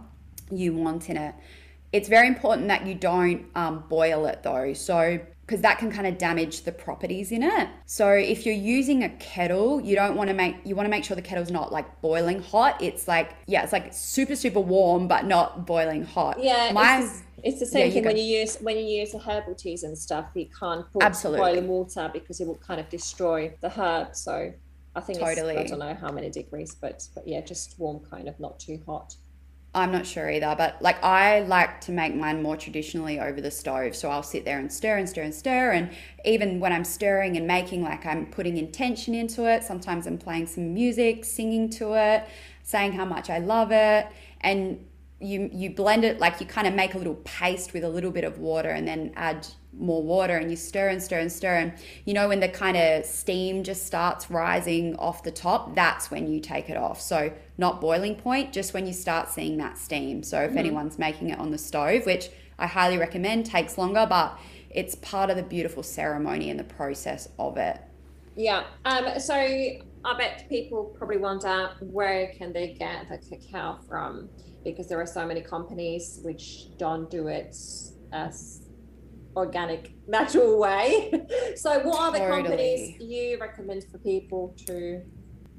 you 0.52 0.74
want 0.74 1.10
in 1.10 1.18
it. 1.18 1.36
It's 1.94 2.10
very 2.10 2.28
important 2.28 2.68
that 2.68 2.86
you 2.86 2.94
don't 2.94 3.46
um, 3.56 3.86
boil 3.88 4.26
it 4.26 4.44
though. 4.44 4.74
So, 4.74 5.20
because 5.47 5.62
that 5.62 5.79
can 5.79 5.89
kind 5.89 6.05
of 6.05 6.17
damage 6.17 6.63
the 6.63 6.73
properties 6.73 7.31
in 7.31 7.41
it. 7.41 7.69
So, 7.86 8.12
if 8.12 8.45
you're 8.45 8.53
using 8.53 9.03
a 9.03 9.10
kettle, 9.10 9.79
you 9.79 9.95
don't 9.95 10.17
want 10.17 10.29
to 10.29 10.33
make 10.33 10.57
you 10.65 10.75
want 10.75 10.86
to 10.86 10.89
make 10.89 11.05
sure 11.05 11.15
the 11.15 11.21
kettle's 11.21 11.49
not 11.49 11.71
like 11.71 12.01
boiling 12.01 12.41
hot. 12.41 12.81
It's 12.81 13.07
like 13.07 13.33
yeah, 13.47 13.63
it's 13.63 13.71
like 13.71 13.93
super 13.93 14.36
super 14.36 14.60
warm, 14.60 15.07
but 15.07 15.25
not 15.25 15.65
boiling 15.65 16.03
hot. 16.03 16.43
Yeah, 16.43 16.71
My, 16.73 16.99
it's, 16.99 17.19
the, 17.19 17.25
it's 17.43 17.60
the 17.60 17.65
same 17.65 17.88
yeah, 17.88 17.93
thing 17.93 18.05
when 18.05 18.17
you 18.17 18.23
use 18.23 18.57
when 18.57 18.77
you 18.77 18.83
use 18.83 19.13
the 19.13 19.19
herbal 19.19 19.55
teas 19.55 19.83
and 19.83 19.97
stuff. 19.97 20.25
You 20.33 20.47
can't 20.60 20.91
put 20.91 21.01
Absolutely. 21.01 21.39
boiling 21.39 21.67
water 21.69 22.10
because 22.12 22.41
it 22.41 22.47
will 22.47 22.55
kind 22.55 22.81
of 22.81 22.89
destroy 22.89 23.55
the 23.62 23.69
herb. 23.69 24.15
So 24.15 24.51
I 24.97 24.99
think 24.99 25.19
totally. 25.19 25.57
I 25.57 25.63
don't 25.63 25.79
know 25.79 25.93
how 25.93 26.12
many 26.12 26.29
degrees, 26.29 26.75
but 26.75 27.07
but 27.15 27.27
yeah, 27.27 27.41
just 27.41 27.79
warm, 27.79 27.99
kind 28.10 28.27
of, 28.27 28.39
not 28.39 28.60
too 28.60 28.81
hot. 28.86 29.15
I'm 29.78 29.92
not 29.92 30.08
sure 30.08 30.30
either, 30.30 30.56
but 30.58 30.82
like 30.82 31.02
I 31.04 31.42
like 31.42 31.82
to 31.82 31.92
make 31.92 32.16
mine 32.16 32.42
more 32.42 32.58
traditionally 32.58 33.20
over 33.20 33.40
the 33.40 33.52
stove. 33.52 33.96
So 33.96 34.10
I'll 34.10 34.24
sit 34.24 34.44
there 34.44 34.58
and 34.58 34.74
stir 34.74 34.98
and 34.98 35.08
stir 35.08 35.22
and 35.22 35.36
stir. 35.36 35.72
And 35.72 35.92
even 36.26 36.60
when 36.60 36.74
I'm 36.74 36.84
stirring 36.84 37.38
and 37.38 37.46
making, 37.46 37.84
like 37.84 38.06
I'm 38.06 38.26
putting 38.26 38.58
intention 38.58 39.13
into 39.13 39.46
it. 39.46 39.63
Sometimes 39.63 40.08
I'm 40.08 40.18
playing 40.18 40.48
some 40.48 40.74
music, 40.74 41.24
singing 41.24 41.70
to 41.72 41.94
it, 41.94 42.28
saying 42.63 42.94
how 42.94 43.06
much 43.06 43.30
I 43.30 43.38
love 43.38 43.72
it. 43.72 44.08
And 44.42 44.84
you 45.20 45.50
you 45.54 45.70
blend 45.70 46.04
it 46.04 46.20
like 46.20 46.40
you 46.40 46.48
kind 46.48 46.68
of 46.68 46.74
make 46.74 46.94
a 46.94 46.98
little 46.98 47.16
paste 47.24 47.74
with 47.74 47.84
a 47.84 47.90
little 47.90 48.12
bit 48.12 48.24
of 48.24 48.40
water 48.40 48.70
and 48.70 48.88
then 48.88 49.13
add 49.16 49.48
more 49.80 50.02
water 50.02 50.36
and 50.38 50.50
you 50.50 50.58
stir 50.58 50.90
and 50.90 51.02
stir 51.02 51.20
and 51.20 51.32
stir. 51.32 51.56
And 51.56 51.74
you 52.06 52.13
know 52.13 52.28
when 52.28 52.40
the 52.40 52.50
kind 52.50 52.78
of 52.78 53.06
steam 53.06 53.63
just 53.63 53.86
starts 53.86 54.30
rising 54.30 54.96
off 54.98 55.24
the 55.24 55.32
top 55.32 55.76
that's 55.76 56.10
when 56.12 56.28
you 56.28 56.40
take 56.40 56.70
it 56.70 56.78
off. 56.78 57.00
So 57.00 57.32
not 57.58 57.82
boiling 57.82 58.16
point 58.16 58.54
just 58.54 58.74
when 58.74 58.86
you 58.88 58.94
start 58.94 59.30
seeing 59.30 59.58
that 59.58 59.78
steam. 59.78 60.24
So 60.24 60.42
if 60.42 60.50
mm-hmm. 60.50 60.58
anyone's 60.60 61.00
making 61.00 61.30
it 61.30 61.40
on 61.40 61.52
the 61.52 61.58
stove 61.58 62.06
which 62.06 62.30
i 62.60 62.66
highly 62.66 62.98
recommend 62.98 63.46
takes 63.46 63.78
longer 63.78 64.06
but 64.10 64.38
it's 64.72 64.96
part 64.96 65.30
of 65.30 65.38
the 65.38 65.44
beautiful 65.44 65.84
ceremony 65.84 66.50
and 66.50 66.60
the 66.60 66.63
process 66.63 67.30
of 67.38 67.58
it. 67.58 67.80
Yeah 68.36 68.63
um 68.86 69.20
so 69.20 69.36
i 69.36 70.18
bet 70.18 70.48
people 70.50 70.96
probably 70.98 71.18
wonder 71.18 71.72
where 71.80 72.34
can 72.38 72.54
they 72.54 72.74
get 72.74 73.10
the 73.10 73.18
cacao 73.18 73.80
from? 73.88 74.30
Because 74.63 74.88
there 74.88 75.00
are 75.00 75.08
so 75.08 75.26
many 75.26 75.42
companies 75.42 76.20
which 76.24 76.78
don't 76.78 77.10
do 77.10 77.28
it 77.28 77.56
as 78.12 78.66
organic 79.38 79.93
natural 80.08 80.58
way 80.58 81.12
so 81.56 81.80
what 81.80 82.00
are 82.00 82.12
the 82.12 82.17
totally. 82.17 82.41
companies 82.43 83.02
you 83.02 83.38
recommend 83.39 83.84
for 83.91 83.97
people 84.00 84.56
to 84.65 85.02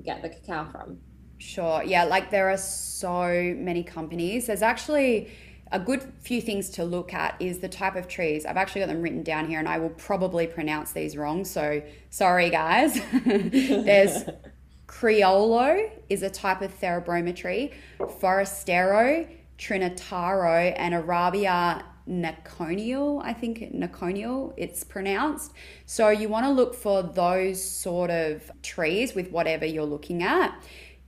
get 0.04 0.20
the 0.22 0.28
cacao 0.28 0.68
from 0.70 0.98
sure 1.38 1.82
yeah 1.84 2.04
like 2.04 2.30
there 2.30 2.50
are 2.50 2.56
so 2.56 3.54
many 3.56 3.82
companies 3.82 4.46
there's 4.46 4.62
actually 4.62 5.30
a 5.70 5.78
good 5.78 6.12
few 6.20 6.40
things 6.40 6.70
to 6.70 6.84
look 6.84 7.12
at 7.12 7.36
is 7.40 7.58
the 7.58 7.68
type 7.68 7.94
of 7.94 8.08
trees. 8.08 8.46
I've 8.46 8.56
actually 8.56 8.80
got 8.80 8.86
them 8.86 9.02
written 9.02 9.22
down 9.22 9.46
here 9.48 9.58
and 9.58 9.68
I 9.68 9.78
will 9.78 9.90
probably 9.90 10.46
pronounce 10.46 10.92
these 10.92 11.16
wrong. 11.16 11.44
So 11.44 11.82
sorry, 12.10 12.50
guys. 12.50 12.98
There's 13.24 14.24
Criollo 14.86 15.90
is 16.08 16.22
a 16.22 16.30
type 16.30 16.62
of 16.62 16.78
theobroma 16.80 17.36
tree, 17.36 17.72
Forastero, 17.98 19.28
Trinitaro, 19.58 20.72
and 20.76 20.94
Arabia 20.94 21.84
Naconial, 22.08 23.20
I 23.22 23.32
think 23.32 23.72
Naconial 23.72 24.54
it's 24.56 24.82
pronounced. 24.82 25.52
So 25.86 26.08
you 26.08 26.28
want 26.28 26.46
to 26.46 26.50
look 26.50 26.74
for 26.74 27.02
those 27.02 27.62
sort 27.62 28.10
of 28.10 28.50
trees 28.62 29.14
with 29.14 29.30
whatever 29.30 29.66
you're 29.66 29.84
looking 29.84 30.22
at. 30.22 30.58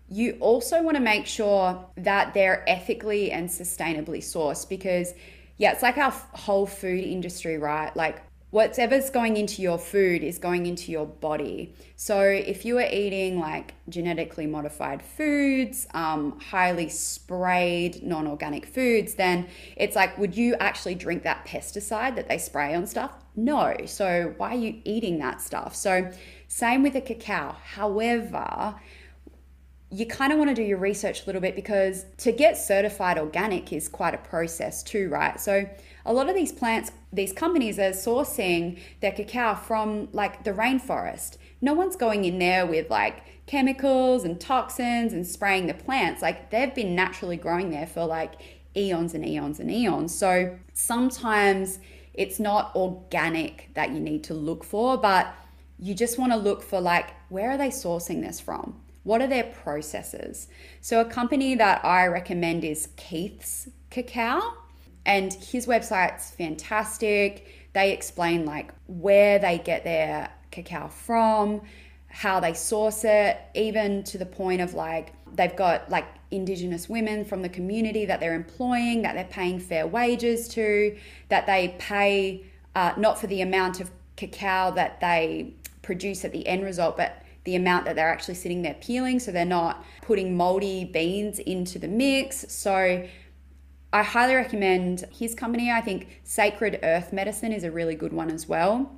You 0.08 0.36
also 0.40 0.82
want 0.82 0.96
to 0.96 1.02
make 1.02 1.26
sure 1.26 1.86
that 1.96 2.34
they're 2.34 2.68
ethically 2.68 3.30
and 3.30 3.48
sustainably 3.48 4.18
sourced 4.18 4.68
because 4.68 5.14
yeah, 5.56 5.72
it's 5.72 5.82
like 5.82 5.98
our 5.98 6.10
whole 6.10 6.66
food 6.66 7.04
industry, 7.04 7.58
right? 7.58 7.94
Like 7.94 8.22
whatever's 8.50 9.10
going 9.10 9.36
into 9.36 9.62
your 9.62 9.78
food 9.78 10.22
is 10.22 10.38
going 10.38 10.66
into 10.66 10.90
your 10.90 11.06
body. 11.06 11.74
So 11.96 12.20
if 12.20 12.64
you 12.64 12.78
are 12.78 12.88
eating 12.90 13.38
like 13.38 13.74
genetically 13.88 14.46
modified 14.46 15.02
foods, 15.02 15.86
um, 15.94 16.38
highly 16.40 16.88
sprayed 16.88 18.02
non 18.02 18.26
organic 18.26 18.66
foods, 18.66 19.14
then 19.14 19.46
it's 19.76 19.94
like, 19.94 20.18
would 20.18 20.36
you 20.36 20.54
actually 20.56 20.96
drink 20.96 21.22
that 21.22 21.46
pesticide 21.46 22.16
that 22.16 22.28
they 22.28 22.38
spray 22.38 22.74
on 22.74 22.86
stuff? 22.86 23.16
No. 23.36 23.76
So 23.86 24.34
why 24.36 24.50
are 24.50 24.58
you 24.58 24.80
eating 24.84 25.18
that 25.18 25.40
stuff? 25.40 25.74
So, 25.74 26.10
same 26.48 26.82
with 26.82 26.94
the 26.94 27.00
cacao. 27.00 27.54
However, 27.62 28.74
you 29.92 30.06
kind 30.06 30.32
of 30.32 30.38
want 30.38 30.50
to 30.50 30.54
do 30.54 30.62
your 30.62 30.78
research 30.78 31.22
a 31.22 31.26
little 31.26 31.40
bit 31.40 31.54
because 31.54 32.04
to 32.18 32.32
get 32.32 32.56
certified 32.56 33.18
organic 33.18 33.72
is 33.72 33.88
quite 33.88 34.14
a 34.14 34.18
process 34.18 34.82
too, 34.82 35.08
right? 35.08 35.40
So 35.40 35.68
a 36.04 36.12
lot 36.12 36.28
of 36.28 36.34
these 36.34 36.52
plants, 36.52 36.92
these 37.12 37.32
companies 37.32 37.78
are 37.78 37.90
sourcing 37.90 38.78
their 39.00 39.12
cacao 39.12 39.54
from 39.54 40.08
like 40.12 40.44
the 40.44 40.52
rainforest. 40.52 41.36
No 41.60 41.74
one's 41.74 41.96
going 41.96 42.24
in 42.24 42.38
there 42.38 42.66
with 42.66 42.90
like 42.90 43.46
chemicals 43.46 44.24
and 44.24 44.40
toxins 44.40 45.12
and 45.12 45.26
spraying 45.26 45.66
the 45.66 45.74
plants. 45.74 46.22
Like 46.22 46.50
they've 46.50 46.74
been 46.74 46.94
naturally 46.94 47.36
growing 47.36 47.70
there 47.70 47.86
for 47.86 48.06
like 48.06 48.34
eons 48.76 49.14
and 49.14 49.26
eons 49.26 49.60
and 49.60 49.70
eons. 49.70 50.14
So 50.14 50.58
sometimes 50.72 51.80
it's 52.14 52.40
not 52.40 52.74
organic 52.74 53.70
that 53.74 53.90
you 53.90 54.00
need 54.00 54.24
to 54.24 54.34
look 54.34 54.64
for, 54.64 54.96
but 54.96 55.34
you 55.78 55.94
just 55.94 56.18
want 56.18 56.32
to 56.32 56.38
look 56.38 56.62
for 56.62 56.80
like 56.80 57.10
where 57.28 57.50
are 57.50 57.58
they 57.58 57.68
sourcing 57.68 58.22
this 58.22 58.40
from? 58.40 58.80
What 59.02 59.22
are 59.22 59.26
their 59.26 59.44
processes? 59.44 60.48
So 60.80 61.00
a 61.00 61.04
company 61.04 61.54
that 61.54 61.84
I 61.84 62.06
recommend 62.06 62.64
is 62.64 62.88
Keith's 62.96 63.68
Cacao 63.88 64.40
and 65.06 65.32
his 65.32 65.66
website's 65.66 66.30
fantastic. 66.30 67.68
They 67.72 67.92
explain 67.92 68.44
like 68.44 68.72
where 68.86 69.38
they 69.38 69.58
get 69.58 69.84
their 69.84 70.30
cacao 70.50 70.88
from, 70.88 71.62
how 72.08 72.40
they 72.40 72.54
source 72.54 73.04
it, 73.04 73.38
even 73.54 74.02
to 74.04 74.18
the 74.18 74.26
point 74.26 74.60
of 74.60 74.74
like 74.74 75.12
they've 75.34 75.54
got 75.54 75.88
like 75.90 76.06
indigenous 76.30 76.88
women 76.88 77.24
from 77.24 77.42
the 77.42 77.48
community 77.48 78.04
that 78.06 78.20
they're 78.20 78.34
employing, 78.34 79.02
that 79.02 79.14
they're 79.14 79.24
paying 79.24 79.58
fair 79.58 79.86
wages 79.86 80.48
to, 80.48 80.96
that 81.28 81.46
they 81.46 81.76
pay 81.78 82.44
uh, 82.74 82.92
not 82.96 83.18
for 83.18 83.26
the 83.26 83.40
amount 83.40 83.80
of 83.80 83.90
cacao 84.16 84.70
that 84.72 85.00
they 85.00 85.54
produce 85.82 86.24
at 86.24 86.32
the 86.32 86.46
end 86.46 86.64
result, 86.64 86.96
but 86.96 87.22
the 87.44 87.56
amount 87.56 87.86
that 87.86 87.96
they're 87.96 88.12
actually 88.12 88.34
sitting 88.34 88.62
there 88.62 88.76
peeling. 88.80 89.18
So 89.18 89.32
they're 89.32 89.44
not 89.44 89.84
putting 90.02 90.36
moldy 90.36 90.84
beans 90.84 91.38
into 91.38 91.78
the 91.78 91.88
mix. 91.88 92.44
So 92.52 93.06
I 93.92 94.02
highly 94.02 94.34
recommend 94.34 95.04
his 95.10 95.34
company. 95.34 95.70
I 95.70 95.80
think 95.80 96.20
Sacred 96.24 96.80
Earth 96.82 97.12
Medicine 97.12 97.52
is 97.52 97.64
a 97.64 97.70
really 97.70 97.94
good 97.94 98.12
one 98.12 98.30
as 98.30 98.48
well. 98.48 98.90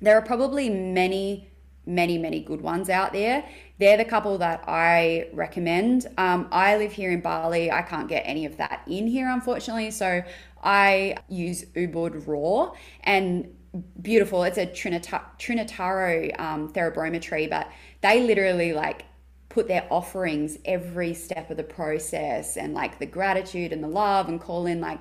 There 0.00 0.16
are 0.16 0.22
probably 0.22 0.68
many 0.70 1.50
many, 1.86 2.18
many 2.18 2.40
good 2.40 2.60
ones 2.60 2.88
out 2.88 3.12
there. 3.12 3.44
They're 3.78 3.96
the 3.96 4.04
couple 4.04 4.38
that 4.38 4.64
I 4.66 5.28
recommend. 5.32 6.06
Um, 6.18 6.48
I 6.52 6.76
live 6.76 6.92
here 6.92 7.10
in 7.10 7.20
Bali. 7.20 7.70
I 7.70 7.82
can't 7.82 8.08
get 8.08 8.22
any 8.26 8.46
of 8.46 8.56
that 8.58 8.82
in 8.86 9.06
here, 9.06 9.28
unfortunately. 9.28 9.90
So 9.90 10.22
I 10.62 11.16
use 11.28 11.64
Ubud 11.74 12.26
Raw 12.26 12.72
and 13.02 13.48
beautiful. 14.02 14.44
It's 14.44 14.58
a 14.58 14.66
Trinita- 14.66 15.22
Trinitaro 15.38 16.38
um, 16.38 16.72
theobroma 16.72 17.20
tree, 17.20 17.46
but 17.46 17.70
they 18.02 18.26
literally 18.26 18.72
like 18.72 19.04
put 19.50 19.68
their 19.68 19.86
offerings 19.90 20.56
every 20.64 21.12
step 21.12 21.50
of 21.50 21.56
the 21.58 21.62
process 21.64 22.56
and 22.56 22.72
like 22.72 22.98
the 22.98 23.06
gratitude 23.06 23.72
and 23.72 23.84
the 23.84 23.88
love 23.88 24.28
and 24.28 24.40
call 24.40 24.64
in 24.64 24.80
like 24.80 25.00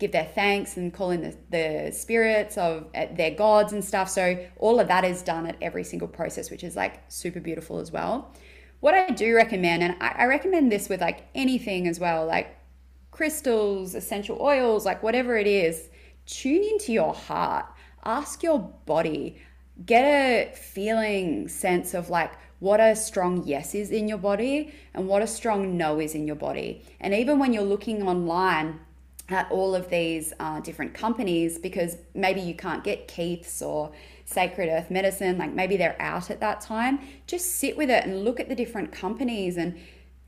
give 0.00 0.10
their 0.10 0.24
thanks 0.24 0.78
and 0.78 0.92
call 0.92 1.10
in 1.10 1.20
the, 1.20 1.36
the 1.50 1.92
spirits 1.92 2.56
of 2.56 2.86
uh, 2.94 3.06
their 3.12 3.30
gods 3.30 3.72
and 3.74 3.84
stuff. 3.84 4.08
So 4.08 4.44
all 4.56 4.80
of 4.80 4.88
that 4.88 5.04
is 5.04 5.22
done 5.22 5.46
at 5.46 5.56
every 5.60 5.84
single 5.84 6.08
process, 6.08 6.50
which 6.50 6.64
is 6.64 6.74
like 6.74 7.02
super 7.08 7.38
beautiful 7.38 7.78
as 7.78 7.92
well. 7.92 8.34
What 8.80 8.94
I 8.94 9.10
do 9.10 9.36
recommend, 9.36 9.82
and 9.82 9.94
I, 10.00 10.14
I 10.20 10.24
recommend 10.24 10.72
this 10.72 10.88
with 10.88 11.02
like 11.02 11.26
anything 11.34 11.86
as 11.86 12.00
well, 12.00 12.24
like 12.24 12.56
crystals, 13.10 13.94
essential 13.94 14.38
oils, 14.40 14.86
like 14.86 15.02
whatever 15.02 15.36
it 15.36 15.46
is, 15.46 15.90
tune 16.24 16.62
into 16.62 16.92
your 16.92 17.12
heart. 17.12 17.66
Ask 18.02 18.42
your 18.42 18.60
body, 18.86 19.36
get 19.84 20.04
a 20.04 20.56
feeling 20.56 21.48
sense 21.48 21.92
of 21.92 22.08
like 22.08 22.32
what 22.60 22.78
a 22.80 22.94
strong 22.94 23.42
yes 23.46 23.74
is 23.74 23.90
in 23.90 24.06
your 24.06 24.18
body 24.18 24.72
and 24.94 25.08
what 25.08 25.22
a 25.22 25.26
strong 25.26 25.76
no 25.76 25.98
is 25.98 26.14
in 26.14 26.26
your 26.26 26.36
body. 26.36 26.82
And 27.00 27.12
even 27.12 27.38
when 27.38 27.52
you're 27.52 27.62
looking 27.62 28.06
online, 28.06 28.80
at 29.30 29.50
all 29.50 29.74
of 29.74 29.88
these 29.90 30.32
uh, 30.40 30.60
different 30.60 30.92
companies 30.92 31.58
because 31.58 31.96
maybe 32.14 32.40
you 32.40 32.54
can't 32.54 32.82
get 32.82 33.06
Keith's 33.08 33.62
or 33.62 33.92
Sacred 34.24 34.68
Earth 34.68 34.90
Medicine, 34.90 35.38
like 35.38 35.52
maybe 35.52 35.76
they're 35.76 36.00
out 36.00 36.30
at 36.30 36.40
that 36.40 36.60
time. 36.60 37.00
Just 37.26 37.56
sit 37.56 37.76
with 37.76 37.90
it 37.90 38.04
and 38.04 38.24
look 38.24 38.40
at 38.40 38.48
the 38.48 38.54
different 38.54 38.92
companies 38.92 39.56
and 39.56 39.78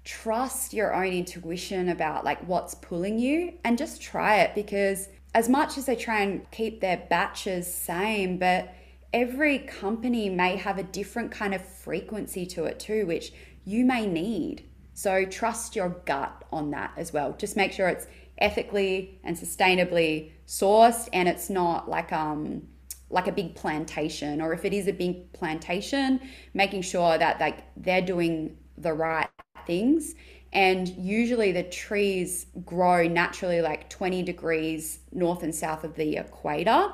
trust 0.04 0.72
your 0.72 0.94
own 0.94 1.12
intuition 1.12 1.88
about 1.88 2.24
like 2.24 2.40
what's 2.46 2.74
pulling 2.76 3.18
you 3.18 3.52
and 3.64 3.78
just 3.78 4.00
try 4.00 4.38
it 4.38 4.54
because 4.54 5.08
as 5.34 5.48
much 5.48 5.78
as 5.78 5.86
they 5.86 5.96
try 5.96 6.20
and 6.20 6.48
keep 6.50 6.80
their 6.80 7.04
batches 7.08 7.72
same, 7.72 8.38
but 8.38 8.74
every 9.12 9.58
company 9.58 10.28
may 10.28 10.56
have 10.56 10.78
a 10.78 10.82
different 10.82 11.30
kind 11.30 11.54
of 11.54 11.66
frequency 11.66 12.46
to 12.46 12.64
it 12.64 12.78
too, 12.80 13.06
which 13.06 13.32
you 13.64 13.84
may 13.84 14.06
need. 14.06 14.64
So 14.94 15.24
trust 15.24 15.76
your 15.76 15.90
gut 16.04 16.44
on 16.52 16.70
that 16.70 16.92
as 16.96 17.12
well. 17.12 17.34
Just 17.38 17.56
make 17.56 17.72
sure 17.72 17.88
it's 17.88 18.06
ethically 18.38 19.20
and 19.24 19.36
sustainably 19.36 20.32
sourced 20.46 21.08
and 21.12 21.28
it's 21.28 21.48
not 21.48 21.88
like 21.88 22.12
um 22.12 22.62
like 23.10 23.28
a 23.28 23.32
big 23.32 23.54
plantation 23.54 24.40
or 24.40 24.52
if 24.52 24.64
it 24.64 24.72
is 24.72 24.88
a 24.88 24.92
big 24.92 25.30
plantation 25.32 26.18
making 26.54 26.80
sure 26.82 27.18
that 27.18 27.38
like 27.38 27.58
they're 27.76 28.00
doing 28.02 28.56
the 28.78 28.92
right 28.92 29.28
things 29.66 30.14
and 30.54 30.88
usually 30.88 31.52
the 31.52 31.62
trees 31.62 32.46
grow 32.64 33.06
naturally 33.06 33.60
like 33.60 33.88
20 33.88 34.22
degrees 34.22 35.00
north 35.12 35.42
and 35.42 35.54
south 35.54 35.84
of 35.84 35.94
the 35.94 36.16
equator 36.16 36.90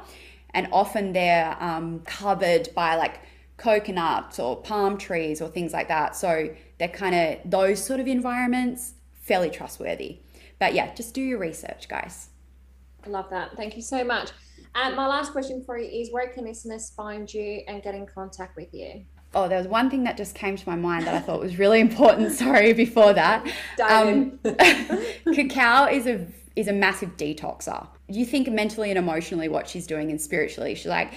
and 0.54 0.68
often 0.72 1.12
they're 1.12 1.56
um, 1.60 2.00
covered 2.00 2.68
by 2.74 2.96
like 2.96 3.20
coconuts 3.56 4.38
or 4.38 4.56
palm 4.56 4.96
trees 4.96 5.42
or 5.42 5.48
things 5.48 5.72
like 5.72 5.88
that 5.88 6.14
so 6.14 6.48
they're 6.78 6.88
kind 6.88 7.14
of 7.14 7.50
those 7.50 7.84
sort 7.84 7.98
of 7.98 8.06
environments 8.06 8.94
fairly 9.20 9.50
trustworthy 9.50 10.20
but 10.58 10.74
yeah, 10.74 10.92
just 10.94 11.14
do 11.14 11.20
your 11.20 11.38
research, 11.38 11.88
guys. 11.88 12.30
I 13.06 13.10
love 13.10 13.30
that. 13.30 13.56
Thank 13.56 13.76
you 13.76 13.82
so 13.82 14.04
much. 14.04 14.30
And 14.74 14.96
my 14.96 15.06
last 15.06 15.32
question 15.32 15.62
for 15.64 15.78
you 15.78 15.88
is 15.88 16.12
where 16.12 16.28
can 16.28 16.44
listeners 16.44 16.92
find 16.96 17.32
you 17.32 17.62
and 17.68 17.82
get 17.82 17.94
in 17.94 18.06
contact 18.06 18.56
with 18.56 18.72
you? 18.74 19.04
Oh, 19.34 19.48
there 19.48 19.58
was 19.58 19.68
one 19.68 19.90
thing 19.90 20.04
that 20.04 20.16
just 20.16 20.34
came 20.34 20.56
to 20.56 20.68
my 20.68 20.76
mind 20.76 21.06
that 21.06 21.14
I 21.14 21.20
thought 21.20 21.40
was 21.40 21.58
really 21.58 21.80
important. 21.80 22.32
Sorry, 22.38 22.72
before 22.72 23.12
that, 23.12 23.46
um, 23.88 24.38
cacao 25.34 25.86
is 25.86 26.06
a 26.06 26.26
is 26.58 26.66
a 26.66 26.72
massive 26.72 27.16
detoxer. 27.16 27.86
You 28.08 28.26
think 28.26 28.48
mentally 28.48 28.90
and 28.90 28.98
emotionally 28.98 29.48
what 29.48 29.68
she's 29.68 29.86
doing 29.86 30.10
and 30.10 30.20
spiritually. 30.20 30.74
She's 30.74 30.86
like, 30.86 31.12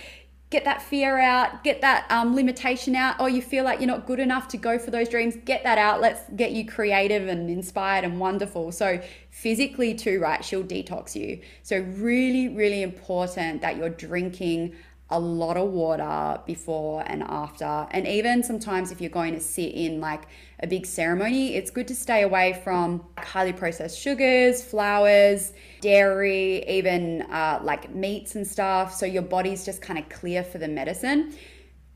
get 0.51 0.65
that 0.65 0.83
fear 0.83 1.17
out, 1.17 1.63
get 1.63 1.81
that 1.81 2.05
um, 2.11 2.35
limitation 2.35 2.95
out, 2.95 3.19
or 3.19 3.27
you 3.27 3.41
feel 3.41 3.63
like 3.63 3.79
you're 3.79 3.87
not 3.87 4.05
good 4.05 4.19
enough 4.19 4.47
to 4.49 4.57
go 4.57 4.77
for 4.77 4.91
those 4.91 5.09
dreams, 5.09 5.35
get 5.45 5.63
that 5.63 5.79
out. 5.79 5.99
Let's 5.99 6.21
get 6.35 6.51
you 6.51 6.63
creative 6.63 7.27
and 7.27 7.49
inspired 7.49 8.03
and 8.03 8.19
wonderful. 8.19 8.71
So, 8.71 9.01
physically, 9.31 9.95
too, 9.95 10.19
right? 10.19 10.45
She'll 10.45 10.63
detox 10.63 11.15
you. 11.15 11.41
So, 11.63 11.79
really, 11.79 12.49
really 12.49 12.83
important 12.83 13.61
that 13.61 13.77
you're 13.77 13.89
drinking 13.89 14.75
a 15.11 15.19
lot 15.19 15.57
of 15.57 15.69
water 15.69 16.41
before 16.45 17.03
and 17.05 17.21
after. 17.23 17.87
And 17.91 18.07
even 18.07 18.43
sometimes 18.43 18.91
if 18.91 19.01
you're 19.01 19.09
going 19.09 19.33
to 19.33 19.39
sit 19.39 19.73
in 19.73 19.99
like 19.99 20.23
a 20.59 20.67
big 20.67 20.85
ceremony, 20.85 21.55
it's 21.55 21.69
good 21.69 21.87
to 21.89 21.95
stay 21.95 22.23
away 22.23 22.59
from 22.63 23.05
highly 23.17 23.53
processed 23.53 23.99
sugars, 23.99 24.63
flours, 24.63 25.53
dairy, 25.81 26.67
even 26.67 27.23
uh, 27.23 27.59
like 27.61 27.93
meats 27.93 28.35
and 28.35 28.47
stuff. 28.47 28.93
So 28.93 29.05
your 29.05 29.23
body's 29.23 29.65
just 29.65 29.81
kind 29.81 29.99
of 29.99 30.07
clear 30.09 30.43
for 30.43 30.57
the 30.57 30.67
medicine. 30.67 31.35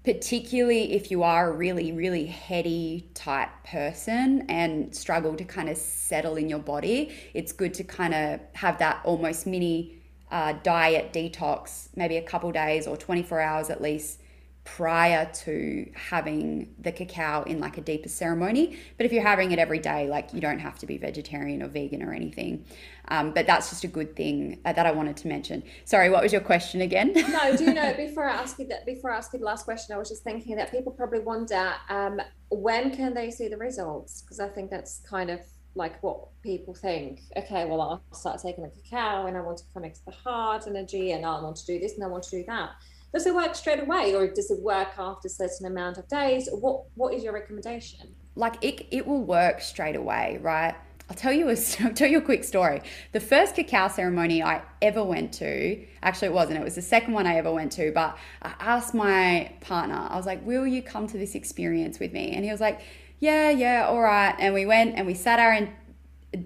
Particularly 0.04 0.93
if 0.93 1.10
you 1.10 1.23
are 1.23 1.51
a 1.51 1.56
really, 1.56 1.91
really 1.91 2.28
heady 2.28 3.10
type 3.15 3.49
person 3.63 4.45
and 4.49 4.93
struggle 4.93 5.36
to 5.36 5.43
kind 5.43 5.67
of 5.67 5.78
settle 5.78 6.36
in 6.36 6.47
your 6.47 6.60
body, 6.60 7.12
it's 7.34 7.51
good 7.51 7.73
to 7.73 7.84
kind 7.84 8.13
of 8.13 8.39
have 8.54 8.78
that 8.78 9.01
almost 9.04 9.47
mini 9.47 9.94
uh, 10.31 10.53
diet 10.63 11.13
detox, 11.13 11.89
maybe 11.95 12.17
a 12.17 12.21
couple 12.21 12.51
days 12.51 12.88
or 12.88 12.97
24 12.97 13.39
hours 13.39 13.69
at 13.69 13.81
least 13.81 14.21
prior 14.65 15.29
to 15.31 15.88
having 15.93 16.73
the 16.79 16.91
cacao 16.91 17.43
in 17.43 17.59
like 17.59 17.77
a 17.77 17.81
deeper 17.81 18.09
ceremony. 18.09 18.77
But 18.97 19.05
if 19.05 19.13
you're 19.13 19.23
having 19.23 19.51
it 19.51 19.59
every 19.59 19.77
day, 19.77 20.09
like 20.09 20.33
you 20.33 20.41
don't 20.41 20.57
have 20.57 20.79
to 20.79 20.88
be 20.88 20.97
vegetarian 20.97 21.61
or 21.61 21.67
vegan 21.67 22.01
or 22.01 22.11
anything. 22.13 22.65
Um, 23.07 23.31
but 23.31 23.45
that's 23.45 23.69
just 23.69 23.83
a 23.83 23.88
good 23.88 24.15
thing 24.15 24.59
uh, 24.65 24.73
that 24.73 24.88
I 24.88 24.91
wanted 24.91 25.17
to 25.17 25.27
mention. 25.27 25.61
Sorry, 25.85 26.09
what 26.09 26.23
was 26.23 26.31
your 26.31 26.41
question 26.41 26.81
again? 26.81 27.13
no, 27.13 27.55
do 27.55 27.63
you 27.63 27.73
know 27.73 27.93
before 27.97 28.27
I 28.27 28.33
ask 28.33 28.57
you 28.57 28.65
that 28.67 28.88
before 28.88 29.11
I 29.11 29.17
ask 29.17 29.31
you 29.33 29.39
the 29.39 29.45
last 29.45 29.65
question, 29.65 29.95
I 29.95 29.99
was 29.99 30.09
just 30.09 30.23
thinking 30.23 30.55
that 30.55 30.71
people 30.71 30.91
probably 30.91 31.19
wonder 31.19 31.73
um, 31.89 32.19
when 32.49 32.95
can 32.95 33.13
they 33.13 33.29
see 33.29 33.47
the 33.47 33.57
results? 33.57 34.23
Because 34.23 34.39
I 34.39 34.49
think 34.49 34.71
that's 34.71 34.99
kind 35.07 35.29
of 35.29 35.41
like 35.75 36.01
what 36.01 36.27
people 36.41 36.73
think 36.73 37.19
okay 37.38 37.65
well 37.65 37.81
i'll 37.81 38.01
start 38.17 38.41
taking 38.41 38.63
a 38.63 38.69
cacao 38.69 39.27
and 39.27 39.38
i 39.38 39.41
want 39.41 39.57
to 39.57 39.63
connect 39.73 39.97
to 39.97 40.05
the 40.05 40.11
heart 40.11 40.65
energy 40.67 41.11
and 41.11 41.25
i 41.25 41.41
want 41.41 41.55
to 41.55 41.65
do 41.65 41.79
this 41.79 41.93
and 41.93 42.03
i 42.03 42.07
want 42.07 42.23
to 42.23 42.31
do 42.31 42.43
that 42.47 42.71
does 43.13 43.25
it 43.25 43.35
work 43.35 43.55
straight 43.55 43.79
away 43.79 44.13
or 44.13 44.27
does 44.27 44.51
it 44.51 44.61
work 44.61 44.89
after 44.97 45.27
a 45.27 45.29
certain 45.29 45.67
amount 45.67 45.97
of 45.97 46.07
days 46.07 46.49
what 46.51 46.83
what 46.95 47.13
is 47.13 47.23
your 47.23 47.33
recommendation 47.33 48.13
like 48.35 48.61
it, 48.63 48.88
it 48.91 49.05
will 49.05 49.23
work 49.23 49.61
straight 49.61 49.95
away 49.95 50.39
right 50.41 50.75
I'll 51.07 51.15
tell 51.15 51.33
you 51.33 51.49
a 51.49 51.51
I'll 51.81 51.93
tell 51.93 52.09
you 52.09 52.17
a 52.17 52.21
quick 52.21 52.43
story. 52.43 52.81
The 53.11 53.19
first 53.19 53.53
cacao 53.55 53.89
ceremony 53.89 54.41
I 54.41 54.63
ever 54.81 55.03
went 55.03 55.33
to, 55.33 55.85
actually 56.01 56.29
it 56.29 56.33
wasn't. 56.33 56.59
It 56.59 56.63
was 56.63 56.73
the 56.73 56.81
second 56.81 57.13
one 57.13 57.27
I 57.27 57.35
ever 57.35 57.51
went 57.51 57.71
to. 57.73 57.91
But 57.91 58.17
I 58.41 58.55
asked 58.59 58.95
my 58.95 59.53
partner. 59.61 60.07
I 60.09 60.15
was 60.17 60.25
like, 60.25 60.43
"Will 60.45 60.65
you 60.65 60.81
come 60.81 61.05
to 61.05 61.17
this 61.17 61.35
experience 61.35 61.99
with 61.99 62.11
me?" 62.11 62.31
And 62.31 62.43
he 62.43 62.49
was 62.49 62.59
like, 62.59 62.81
yeah, 63.19 63.49
yeah, 63.49 63.88
all 63.88 64.01
right. 64.01 64.36
And 64.39 64.54
we 64.54 64.65
went 64.65 64.95
and 64.95 65.08
we 65.08 65.13
sat 65.13 65.39
our 65.39 65.51
and 65.51 65.69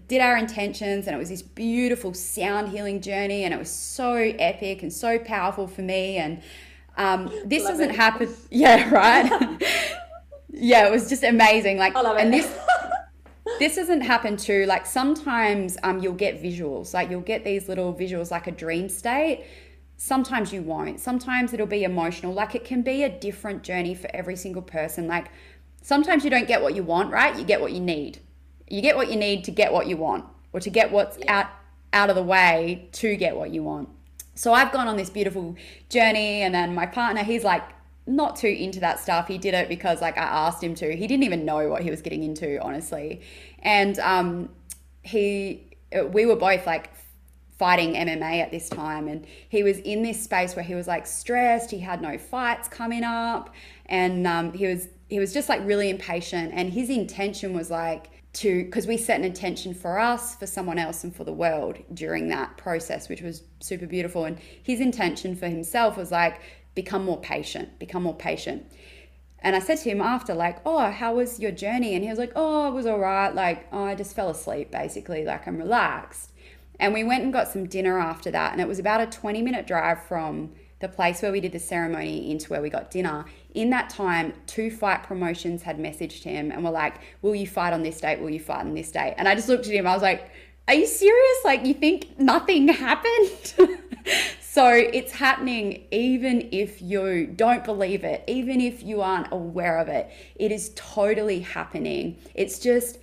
did 0.08 0.22
our 0.22 0.38
intentions 0.38 1.08
and 1.08 1.16
it 1.16 1.20
was 1.20 1.30
this 1.30 1.42
beautiful 1.42 2.14
sound 2.14 2.70
healing 2.70 3.02
journey 3.02 3.44
and 3.44 3.54
it 3.54 3.58
was 3.58 3.72
so 3.72 4.14
epic 4.14 4.84
and 4.84 4.94
so 4.94 5.18
powerful 5.20 5.68
for 5.68 5.82
me. 5.82 6.18
And 6.18 6.42
um, 6.98 7.32
this 7.46 7.64
Love 7.64 7.74
doesn't 7.74 7.92
it. 7.92 7.96
happen 7.96 8.30
yeah 8.52 8.90
right? 8.90 9.62
Yeah 10.52 10.88
it 10.88 10.92
was 10.92 11.08
just 11.10 11.24
amazing. 11.24 11.78
Like 11.78 11.96
and 11.96 12.34
this 12.34 12.52
this 13.60 13.76
doesn't 13.76 14.02
happen 14.02 14.38
too. 14.38 14.66
Like 14.66 14.86
sometimes 14.86 15.78
um, 15.84 16.00
you'll 16.00 16.14
get 16.14 16.42
visuals. 16.42 16.94
Like 16.94 17.10
you'll 17.10 17.22
get 17.22 17.44
these 17.44 17.68
little 17.70 17.94
visuals 17.94 18.32
like 18.32 18.48
a 18.48 18.52
dream 18.52 18.90
state. 18.90 19.46
Sometimes 19.98 20.54
you 20.54 20.62
won't. 20.62 21.00
Sometimes 21.00 21.54
it'll 21.54 21.68
be 21.68 21.84
emotional. 21.84 22.34
Like 22.34 22.56
it 22.56 22.64
can 22.66 22.82
be 22.82 23.04
a 23.04 23.10
different 23.10 23.64
journey 23.64 23.96
for 23.96 24.10
every 24.14 24.36
single 24.36 24.62
person. 24.62 25.08
Like 25.08 25.30
sometimes 25.82 26.24
you 26.24 26.30
don't 26.30 26.48
get 26.48 26.62
what 26.62 26.76
you 26.76 26.84
want 26.84 27.12
right? 27.12 27.38
You 27.38 27.44
get 27.44 27.62
what 27.62 27.72
you 27.72 27.80
need. 27.80 28.20
You 28.68 28.82
get 28.82 28.96
what 28.96 29.10
you 29.10 29.16
need 29.16 29.44
to 29.46 29.52
get 29.52 29.74
what 29.74 29.88
you 29.88 29.98
want 29.98 30.26
or 30.54 30.60
to 30.60 30.70
get 30.70 30.92
what's 30.92 31.18
out 31.28 31.48
out 31.92 32.10
of 32.10 32.16
the 32.16 32.24
way 32.24 32.88
to 32.94 33.16
get 33.16 33.36
what 33.36 33.52
you 33.52 33.64
want. 33.64 33.90
So 34.36 34.54
i've 34.54 34.72
gone 34.72 34.88
on 34.88 34.96
this 34.96 35.10
beautiful 35.10 35.56
journey 35.90 36.42
and 36.42 36.54
then 36.54 36.74
my 36.74 36.86
partner 36.86 37.24
he's 37.24 37.44
like 37.44 37.64
not 38.06 38.36
too 38.36 38.48
into 38.48 38.80
that 38.80 39.00
stuff. 39.00 39.28
He 39.28 39.38
did 39.38 39.54
it 39.54 39.70
because 39.70 40.02
like 40.02 40.18
i 40.18 40.24
asked 40.24 40.64
him 40.64 40.74
to. 40.76 40.96
He 40.96 41.06
didn't 41.08 41.24
even 41.24 41.46
know 41.46 41.70
what 41.70 41.84
he 41.84 41.90
was 41.92 42.02
getting 42.02 42.24
into 42.24 42.60
honestly. 42.62 43.22
And 43.60 44.00
um 44.00 44.50
he 45.04 45.68
we 46.12 46.26
were 46.26 46.36
both 46.36 46.66
like 46.66 46.92
fighting 47.60 47.94
MMA 47.94 48.42
at 48.42 48.52
this 48.52 48.70
time. 48.70 49.08
And 49.08 49.28
he 49.50 49.62
was 49.64 49.78
in 49.80 50.02
this 50.02 50.24
space 50.24 50.56
where 50.56 50.64
he 50.64 50.74
was 50.74 50.88
like 50.88 51.06
stressed. 51.06 51.70
He 51.70 51.80
had 51.80 52.02
no 52.02 52.18
fights 52.18 52.68
coming 52.70 53.04
up, 53.04 53.54
and 53.86 54.26
um, 54.26 54.54
he 54.54 54.66
was 54.66 54.88
he 55.10 55.20
was 55.20 55.34
just 55.34 55.50
like 55.50 55.66
really 55.66 55.90
impatient. 55.90 56.54
And 56.54 56.72
his 56.72 56.90
intention 56.90 57.54
was 57.54 57.70
like 57.70 58.12
to 58.32 58.66
because 58.66 58.88
we 58.88 58.98
set 58.98 59.20
an 59.20 59.26
intention 59.26 59.74
for 59.74 60.00
us, 60.00 60.36
for 60.36 60.48
someone 60.48 60.78
else, 60.78 61.04
and 61.04 61.16
for 61.16 61.24
the 61.24 61.34
world 61.34 61.78
during 61.94 62.30
that 62.30 62.58
process, 62.58 63.10
which 63.10 63.22
was 63.22 63.44
super 63.60 63.88
beautiful. 63.88 64.26
And 64.26 64.40
his 64.64 64.80
intention 64.80 65.36
for 65.36 65.48
himself 65.48 65.98
was 65.98 66.12
like, 66.12 66.40
become 66.76 67.04
more 67.04 67.20
patient, 67.20 67.80
become 67.80 68.04
more 68.04 68.16
patient. 68.16 68.72
And 69.42 69.56
I 69.56 69.60
said 69.60 69.78
to 69.80 69.90
him 69.90 70.02
after, 70.02 70.34
like, 70.34 70.58
oh, 70.66 70.92
how 70.92 71.16
was 71.16 71.40
your 71.40 71.52
journey? 71.52 71.96
And 71.96 72.04
he 72.04 72.10
was 72.10 72.20
like, 72.20 72.34
oh, 72.36 72.68
it 72.68 72.74
was 72.74 72.86
all 72.86 73.00
right. 73.00 73.34
Like, 73.34 73.68
oh, 73.72 73.86
I 73.86 73.96
just 73.96 74.14
fell 74.16 74.30
asleep, 74.30 74.70
basically. 74.70 75.24
Like, 75.24 75.48
I'm 75.48 75.58
relaxed. 75.58 76.32
And 76.80 76.94
we 76.94 77.04
went 77.04 77.24
and 77.24 77.34
got 77.34 77.48
some 77.48 77.66
dinner 77.66 78.00
after 78.00 78.32
that. 78.32 78.52
And 78.52 78.62
it 78.62 78.68
was 78.68 78.80
about 78.80 79.02
a 79.02 79.06
20 79.08 79.42
minute 79.42 79.66
drive 79.66 80.04
from 80.04 80.52
the 80.80 80.88
place 80.88 81.22
where 81.22 81.32
we 81.32 81.40
did 81.42 81.52
the 81.52 81.60
ceremony 81.60 82.32
into 82.32 82.50
where 82.50 82.62
we 82.62 82.70
got 82.70 82.92
dinner. 82.92 83.26
In 83.54 83.72
that 83.72 83.90
time, 83.90 84.34
two 84.46 84.70
fight 84.70 85.04
promotions 85.04 85.64
had 85.64 85.80
messaged 85.80 86.24
him 86.24 86.52
and 86.52 86.64
were 86.64 86.70
like, 86.70 86.96
Will 87.22 87.34
you 87.34 87.48
fight 87.48 87.74
on 87.74 87.82
this 87.82 88.00
date? 88.00 88.20
Will 88.20 88.30
you 88.30 88.40
fight 88.40 88.62
on 88.62 88.74
this 88.76 88.92
date? 88.92 89.16
And 89.18 89.28
I 89.28 89.36
just 89.36 89.50
looked 89.50 89.66
at 89.66 89.74
him, 89.74 89.88
I 89.88 89.94
was 89.94 90.04
like, 90.04 90.30
Are 90.68 90.74
you 90.76 90.86
serious? 90.86 91.38
Like, 91.44 91.66
you 91.66 91.74
think 91.74 92.20
nothing 92.20 92.68
happened? 92.70 93.54
so 94.42 94.68
it's 94.72 95.12
happening 95.14 95.86
even 95.92 96.50
if 96.52 96.82
you 96.82 97.26
don't 97.28 97.64
believe 97.64 98.04
it, 98.04 98.24
even 98.28 98.62
if 98.62 98.84
you 98.84 99.02
aren't 99.02 99.32
aware 99.32 99.80
of 99.80 99.88
it. 99.88 100.12
It 100.36 100.52
is 100.52 100.72
totally 100.76 101.40
happening. 101.40 102.18
It's 102.36 102.60
just, 102.60 103.00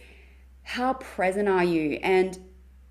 how 0.62 0.94
present 0.94 1.48
are 1.48 1.64
you? 1.64 1.98
And 2.02 2.38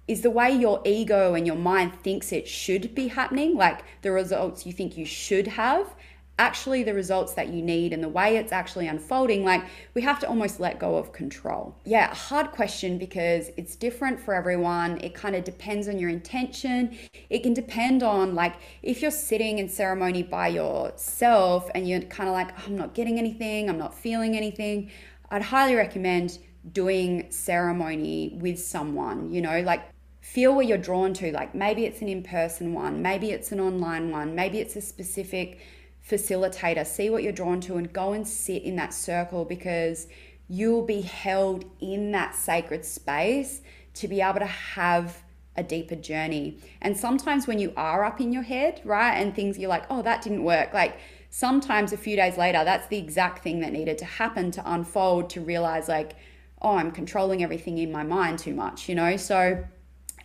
is 0.07 0.21
the 0.21 0.29
way 0.29 0.51
your 0.51 0.81
ego 0.85 1.33
and 1.33 1.47
your 1.47 1.55
mind 1.55 1.93
thinks 2.01 2.31
it 2.31 2.47
should 2.47 2.93
be 2.93 3.07
happening, 3.07 3.55
like 3.55 3.83
the 4.01 4.11
results 4.11 4.65
you 4.65 4.71
think 4.71 4.97
you 4.97 5.05
should 5.05 5.47
have, 5.47 5.95
actually 6.37 6.83
the 6.83 6.93
results 6.93 7.33
that 7.33 7.47
you 7.47 7.61
need 7.61 7.93
and 7.93 8.03
the 8.03 8.09
way 8.09 8.35
it's 8.35 8.51
actually 8.51 8.87
unfolding. 8.87 9.45
Like 9.45 9.63
we 9.93 10.01
have 10.01 10.19
to 10.19 10.27
almost 10.27 10.59
let 10.59 10.79
go 10.79 10.95
of 10.95 11.13
control. 11.13 11.75
Yeah, 11.85 12.13
hard 12.13 12.51
question 12.51 12.97
because 12.97 13.51
it's 13.55 13.75
different 13.75 14.19
for 14.19 14.33
everyone. 14.33 14.99
It 15.01 15.13
kind 15.13 15.35
of 15.35 15.43
depends 15.43 15.87
on 15.87 15.97
your 15.97 16.09
intention. 16.09 16.97
It 17.29 17.43
can 17.43 17.53
depend 17.53 18.03
on 18.03 18.35
like 18.35 18.55
if 18.83 19.01
you're 19.01 19.11
sitting 19.11 19.59
in 19.59 19.69
ceremony 19.69 20.23
by 20.23 20.49
yourself 20.49 21.69
and 21.73 21.87
you're 21.87 22.01
kind 22.01 22.27
of 22.27 22.33
like, 22.33 22.51
oh, 22.59 22.63
I'm 22.67 22.75
not 22.75 22.93
getting 22.93 23.17
anything, 23.17 23.69
I'm 23.69 23.77
not 23.77 23.93
feeling 23.93 24.35
anything. 24.35 24.91
I'd 25.31 25.41
highly 25.41 25.75
recommend 25.75 26.39
doing 26.71 27.31
ceremony 27.31 28.37
with 28.41 28.59
someone, 28.59 29.31
you 29.31 29.41
know, 29.41 29.61
like 29.61 29.83
feel 30.19 30.53
where 30.53 30.65
you're 30.65 30.77
drawn 30.77 31.13
to. 31.13 31.31
Like 31.31 31.55
maybe 31.55 31.85
it's 31.85 32.01
an 32.01 32.09
in 32.09 32.23
person 32.23 32.73
one, 32.73 33.01
maybe 33.01 33.31
it's 33.31 33.53
an 33.53 33.61
online 33.61 34.11
one, 34.11 34.35
maybe 34.35 34.59
it's 34.59 34.75
a 34.75 34.81
specific 34.81 35.61
facilitator. 36.07 36.85
See 36.85 37.09
what 37.09 37.23
you're 37.23 37.31
drawn 37.31 37.61
to 37.61 37.77
and 37.77 37.91
go 37.91 38.13
and 38.13 38.27
sit 38.27 38.63
in 38.63 38.75
that 38.75 38.93
circle 38.93 39.45
because 39.45 40.07
you'll 40.47 40.85
be 40.85 41.01
held 41.01 41.65
in 41.79 42.11
that 42.11 42.35
sacred 42.35 42.85
space 42.85 43.61
to 43.95 44.07
be 44.07 44.21
able 44.21 44.39
to 44.39 44.45
have 44.45 45.23
a 45.57 45.63
deeper 45.63 45.95
journey. 45.95 46.59
And 46.81 46.97
sometimes 46.97 47.47
when 47.47 47.59
you 47.59 47.73
are 47.77 48.03
up 48.03 48.19
in 48.19 48.33
your 48.33 48.43
head, 48.43 48.81
right, 48.83 49.13
and 49.13 49.33
things 49.33 49.57
you're 49.57 49.69
like, 49.69 49.85
oh, 49.89 50.01
that 50.01 50.21
didn't 50.21 50.43
work, 50.43 50.73
like 50.73 50.99
sometimes 51.29 51.93
a 51.93 51.97
few 51.97 52.15
days 52.15 52.37
later, 52.37 52.63
that's 52.63 52.87
the 52.87 52.97
exact 52.97 53.43
thing 53.43 53.61
that 53.61 53.71
needed 53.71 53.97
to 53.99 54.05
happen 54.05 54.51
to 54.51 54.71
unfold 54.71 55.29
to 55.31 55.41
realize, 55.41 55.87
like, 55.87 56.15
oh, 56.61 56.77
I'm 56.77 56.91
controlling 56.91 57.43
everything 57.43 57.77
in 57.77 57.91
my 57.91 58.03
mind 58.03 58.39
too 58.39 58.53
much, 58.53 58.87
you 58.87 58.95
know? 58.95 59.17
So, 59.17 59.65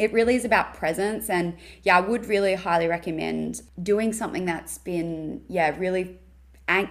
it 0.01 0.13
really 0.15 0.35
is 0.35 0.45
about 0.45 0.75
presence 0.75 1.29
and 1.29 1.57
yeah 1.83 1.97
i 1.99 2.01
would 2.01 2.25
really 2.27 2.55
highly 2.55 2.89
recommend 2.89 3.63
doing 3.83 4.13
something 4.13 4.45
that's 4.47 4.79
been 4.79 5.43
yeah 5.49 5.77
really 5.79 6.19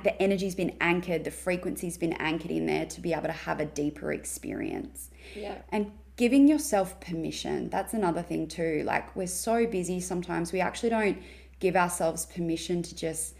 the 0.03 0.21
energy's 0.21 0.55
been 0.55 0.75
anchored 0.81 1.23
the 1.23 1.31
frequency's 1.31 1.97
been 1.97 2.13
anchored 2.13 2.51
in 2.51 2.65
there 2.65 2.85
to 2.85 3.01
be 3.01 3.13
able 3.13 3.27
to 3.27 3.31
have 3.31 3.61
a 3.61 3.65
deeper 3.65 4.11
experience. 4.11 5.09
Yeah. 5.33 5.55
And 5.69 5.91
giving 6.17 6.49
yourself 6.49 6.99
permission 6.99 7.69
that's 7.69 7.93
another 7.93 8.21
thing 8.21 8.45
too 8.45 8.83
like 8.85 9.15
we're 9.15 9.25
so 9.25 9.65
busy 9.65 10.01
sometimes 10.01 10.51
we 10.51 10.59
actually 10.59 10.89
don't 10.89 11.17
give 11.61 11.77
ourselves 11.77 12.25
permission 12.25 12.83
to 12.83 12.93
just 12.93 13.35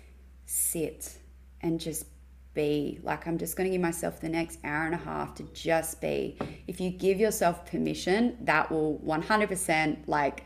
sit 0.46 1.18
and 1.60 1.78
just 1.78 2.06
be. 2.54 3.00
Like, 3.04 3.28
I'm 3.28 3.38
just 3.38 3.56
going 3.56 3.70
to 3.70 3.72
give 3.72 3.82
myself 3.82 4.20
the 4.20 4.30
next 4.30 4.60
hour 4.64 4.86
and 4.86 4.96
a 4.96 4.98
half 4.98 5.36
to 5.36 5.44
just 5.54 6.02
be. 6.02 6.38
If 6.68 6.80
you 6.80 6.90
give 6.90 7.20
yourself 7.20 7.66
permission, 7.66 8.38
that 8.42 8.72
will 8.72 9.00
100% 9.06 10.08
like 10.08 10.44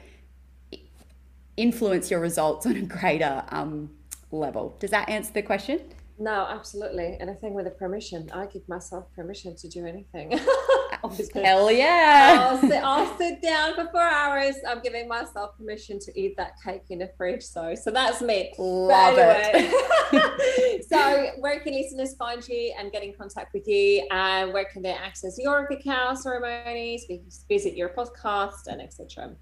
influence 1.57 2.09
your 2.09 2.19
results 2.19 2.65
on 2.65 2.75
a 2.75 2.81
greater 2.81 3.43
um, 3.49 3.91
level. 4.31 4.75
Does 4.79 4.91
that 4.91 5.09
answer 5.09 5.33
the 5.33 5.41
question? 5.41 5.81
No, 6.19 6.47
absolutely. 6.49 7.17
And 7.19 7.29
I 7.29 7.33
think 7.33 7.55
with 7.55 7.65
the 7.65 7.71
permission, 7.71 8.29
I 8.33 8.45
give 8.45 8.67
myself 8.69 9.05
permission 9.15 9.55
to 9.57 9.67
do 9.67 9.85
anything. 9.85 10.39
Hell 11.33 11.71
yeah. 11.71 12.37
I'll 12.39 12.57
sit, 12.59 12.83
I'll 12.83 13.17
sit 13.17 13.41
down 13.41 13.75
for 13.75 13.89
four 13.91 14.01
hours. 14.01 14.55
I'm 14.67 14.81
giving 14.81 15.07
myself 15.07 15.57
permission 15.57 15.99
to 15.99 16.19
eat 16.19 16.37
that 16.37 16.53
cake 16.63 16.83
in 16.89 16.99
the 16.99 17.11
fridge. 17.17 17.43
So, 17.43 17.75
so 17.75 17.91
that's 17.91 18.21
me. 18.21 18.53
Love 18.57 19.17
anyway. 19.17 19.71
it. 20.13 20.85
so, 20.89 21.31
where 21.39 21.59
can 21.59 21.73
listeners 21.73 22.15
find 22.15 22.47
you 22.47 22.73
and 22.79 22.91
get 22.91 23.03
in 23.03 23.13
contact 23.13 23.53
with 23.53 23.67
you? 23.67 24.07
And 24.11 24.53
where 24.53 24.65
can 24.65 24.81
they 24.81 24.93
access 24.93 25.37
your 25.37 25.67
cacao 25.67 26.15
ceremonies, 26.15 27.05
visit 27.49 27.75
your 27.75 27.89
podcast, 27.89 28.67
and 28.67 28.81
etc. 28.81 29.35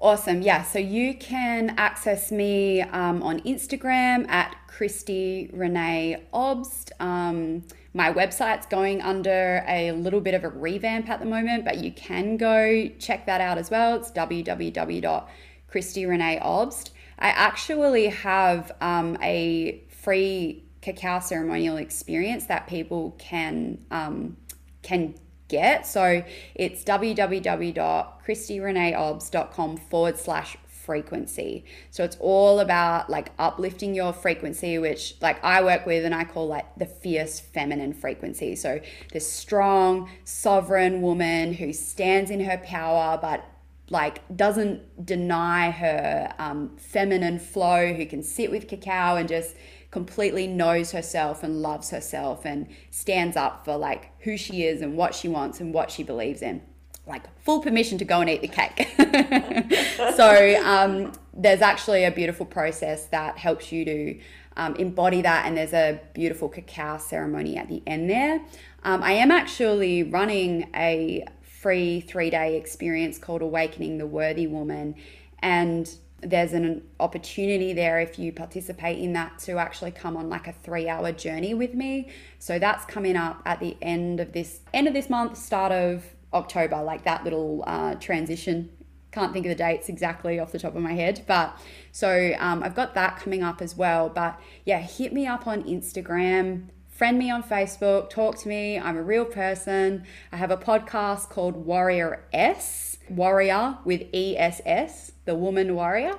Awesome. 0.00 0.42
Yeah. 0.42 0.62
So 0.62 0.78
you 0.78 1.14
can 1.14 1.74
access 1.76 2.30
me 2.30 2.82
um, 2.82 3.20
on 3.22 3.40
Instagram 3.40 4.28
at 4.28 4.54
Kristy 4.70 5.52
Renae 5.52 6.22
Obst. 6.32 6.92
Um, 7.00 7.64
my 7.98 8.10
website's 8.12 8.66
going 8.66 9.02
under 9.02 9.64
a 9.66 9.90
little 9.90 10.20
bit 10.20 10.34
of 10.34 10.44
a 10.44 10.48
revamp 10.48 11.10
at 11.10 11.18
the 11.18 11.26
moment, 11.26 11.64
but 11.64 11.78
you 11.78 11.90
can 11.90 12.36
go 12.36 12.88
check 13.00 13.26
that 13.26 13.40
out 13.40 13.58
as 13.58 13.70
well. 13.70 13.96
It's 13.96 14.12
www.kristyrenaeobst. 14.12 16.90
I 17.18 17.30
actually 17.30 18.06
have 18.06 18.70
um, 18.80 19.18
a 19.20 19.82
free 19.88 20.62
cacao 20.80 21.18
ceremonial 21.18 21.76
experience 21.76 22.46
that 22.46 22.68
people 22.68 23.16
can 23.18 23.84
um, 23.90 24.36
can 24.82 25.16
get. 25.48 25.84
So 25.84 26.22
it's 26.54 26.84
www.kristyrenaeobst.com 26.84 29.76
forward 29.76 30.18
slash 30.18 30.56
frequency. 30.88 31.66
So 31.90 32.02
it's 32.02 32.16
all 32.18 32.60
about 32.60 33.10
like 33.10 33.30
uplifting 33.38 33.94
your 33.94 34.14
frequency, 34.14 34.78
which 34.78 35.16
like 35.20 35.38
I 35.44 35.62
work 35.62 35.84
with 35.84 36.02
and 36.06 36.14
I 36.14 36.24
call 36.24 36.48
like 36.48 36.64
the 36.78 36.86
fierce 36.86 37.38
feminine 37.38 37.92
frequency. 37.92 38.56
So 38.56 38.80
this 39.12 39.30
strong, 39.30 40.08
sovereign 40.24 41.02
woman 41.02 41.52
who 41.52 41.74
stands 41.74 42.30
in 42.30 42.40
her 42.40 42.56
power, 42.64 43.18
but 43.20 43.44
like 43.90 44.22
doesn't 44.34 45.04
deny 45.04 45.70
her 45.72 46.32
um, 46.38 46.74
feminine 46.78 47.38
flow, 47.38 47.92
who 47.92 48.06
can 48.06 48.22
sit 48.22 48.50
with 48.50 48.66
cacao 48.66 49.16
and 49.16 49.28
just 49.28 49.56
completely 49.90 50.46
knows 50.46 50.92
herself 50.92 51.42
and 51.42 51.60
loves 51.60 51.90
herself 51.90 52.46
and 52.46 52.66
stands 52.90 53.36
up 53.36 53.62
for 53.62 53.76
like 53.76 54.10
who 54.20 54.38
she 54.38 54.62
is 54.62 54.80
and 54.80 54.96
what 54.96 55.14
she 55.14 55.28
wants 55.28 55.60
and 55.60 55.74
what 55.74 55.90
she 55.90 56.02
believes 56.02 56.40
in 56.40 56.62
like 57.08 57.22
full 57.42 57.60
permission 57.60 57.98
to 57.98 58.04
go 58.04 58.20
and 58.20 58.30
eat 58.30 58.42
the 58.42 58.48
cake. 58.48 58.88
so 60.16 60.62
um, 60.64 61.12
there's 61.34 61.62
actually 61.62 62.04
a 62.04 62.10
beautiful 62.10 62.46
process 62.46 63.06
that 63.06 63.38
helps 63.38 63.72
you 63.72 63.84
to 63.84 64.20
um, 64.56 64.74
embody 64.76 65.22
that, 65.22 65.46
and 65.46 65.56
there's 65.56 65.72
a 65.72 66.00
beautiful 66.14 66.48
cacao 66.48 66.98
ceremony 66.98 67.56
at 67.56 67.68
the 67.68 67.82
end 67.86 68.10
there. 68.10 68.40
Um, 68.82 69.02
I 69.02 69.12
am 69.12 69.30
actually 69.30 70.02
running 70.02 70.68
a 70.74 71.24
free 71.42 72.00
three 72.00 72.30
day 72.30 72.56
experience 72.56 73.18
called 73.18 73.42
Awakening 73.42 73.98
the 73.98 74.06
Worthy 74.06 74.46
Woman. 74.46 74.94
And 75.40 75.90
there's 76.20 76.52
an 76.52 76.82
opportunity 76.98 77.72
there 77.72 78.00
if 78.00 78.18
you 78.18 78.32
participate 78.32 78.98
in 78.98 79.12
that 79.12 79.38
to 79.38 79.58
actually 79.58 79.92
come 79.92 80.16
on 80.16 80.28
like 80.28 80.48
a 80.48 80.52
three 80.52 80.88
hour 80.88 81.12
journey 81.12 81.54
with 81.54 81.74
me. 81.74 82.08
So 82.38 82.58
that's 82.58 82.84
coming 82.84 83.16
up 83.16 83.42
at 83.44 83.60
the 83.60 83.76
end 83.82 84.20
of 84.20 84.32
this 84.32 84.60
end 84.72 84.88
of 84.88 84.94
this 84.94 85.08
month, 85.10 85.36
start 85.36 85.72
of 85.72 86.04
October, 86.32 86.82
like 86.82 87.04
that 87.04 87.24
little 87.24 87.64
uh, 87.66 87.94
transition. 87.96 88.70
Can't 89.10 89.32
think 89.32 89.46
of 89.46 89.50
the 89.50 89.56
dates 89.56 89.88
exactly 89.88 90.38
off 90.38 90.52
the 90.52 90.58
top 90.58 90.76
of 90.76 90.82
my 90.82 90.92
head, 90.92 91.24
but 91.26 91.58
so 91.92 92.34
um, 92.38 92.62
I've 92.62 92.74
got 92.74 92.94
that 92.94 93.16
coming 93.18 93.42
up 93.42 93.62
as 93.62 93.76
well. 93.76 94.08
But 94.10 94.38
yeah, 94.64 94.80
hit 94.80 95.12
me 95.12 95.26
up 95.26 95.46
on 95.46 95.62
Instagram, 95.64 96.68
friend 96.90 97.18
me 97.18 97.30
on 97.30 97.42
Facebook, 97.42 98.10
talk 98.10 98.36
to 98.38 98.48
me. 98.48 98.78
I'm 98.78 98.96
a 98.96 99.02
real 99.02 99.24
person. 99.24 100.04
I 100.30 100.36
have 100.36 100.50
a 100.50 100.56
podcast 100.58 101.30
called 101.30 101.66
Warrioress, 101.66 102.98
Warrior 103.08 103.78
with 103.84 104.02
ESS, 104.12 105.12
the 105.24 105.34
Woman 105.34 105.74
Warrior. 105.74 106.14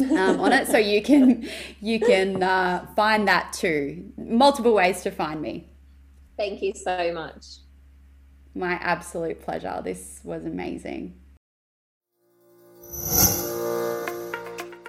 um, 0.00 0.38
on 0.38 0.52
it, 0.52 0.68
so 0.68 0.78
you 0.78 1.02
can 1.02 1.48
you 1.80 1.98
can 1.98 2.40
uh, 2.42 2.86
find 2.94 3.26
that 3.26 3.52
too. 3.52 4.12
Multiple 4.16 4.72
ways 4.72 5.02
to 5.02 5.10
find 5.10 5.42
me. 5.42 5.66
Thank 6.36 6.62
you 6.62 6.72
so 6.72 7.12
much. 7.12 7.58
My 8.58 8.72
absolute 8.72 9.40
pleasure. 9.40 9.80
This 9.84 10.20
was 10.24 10.44
amazing. 10.44 11.14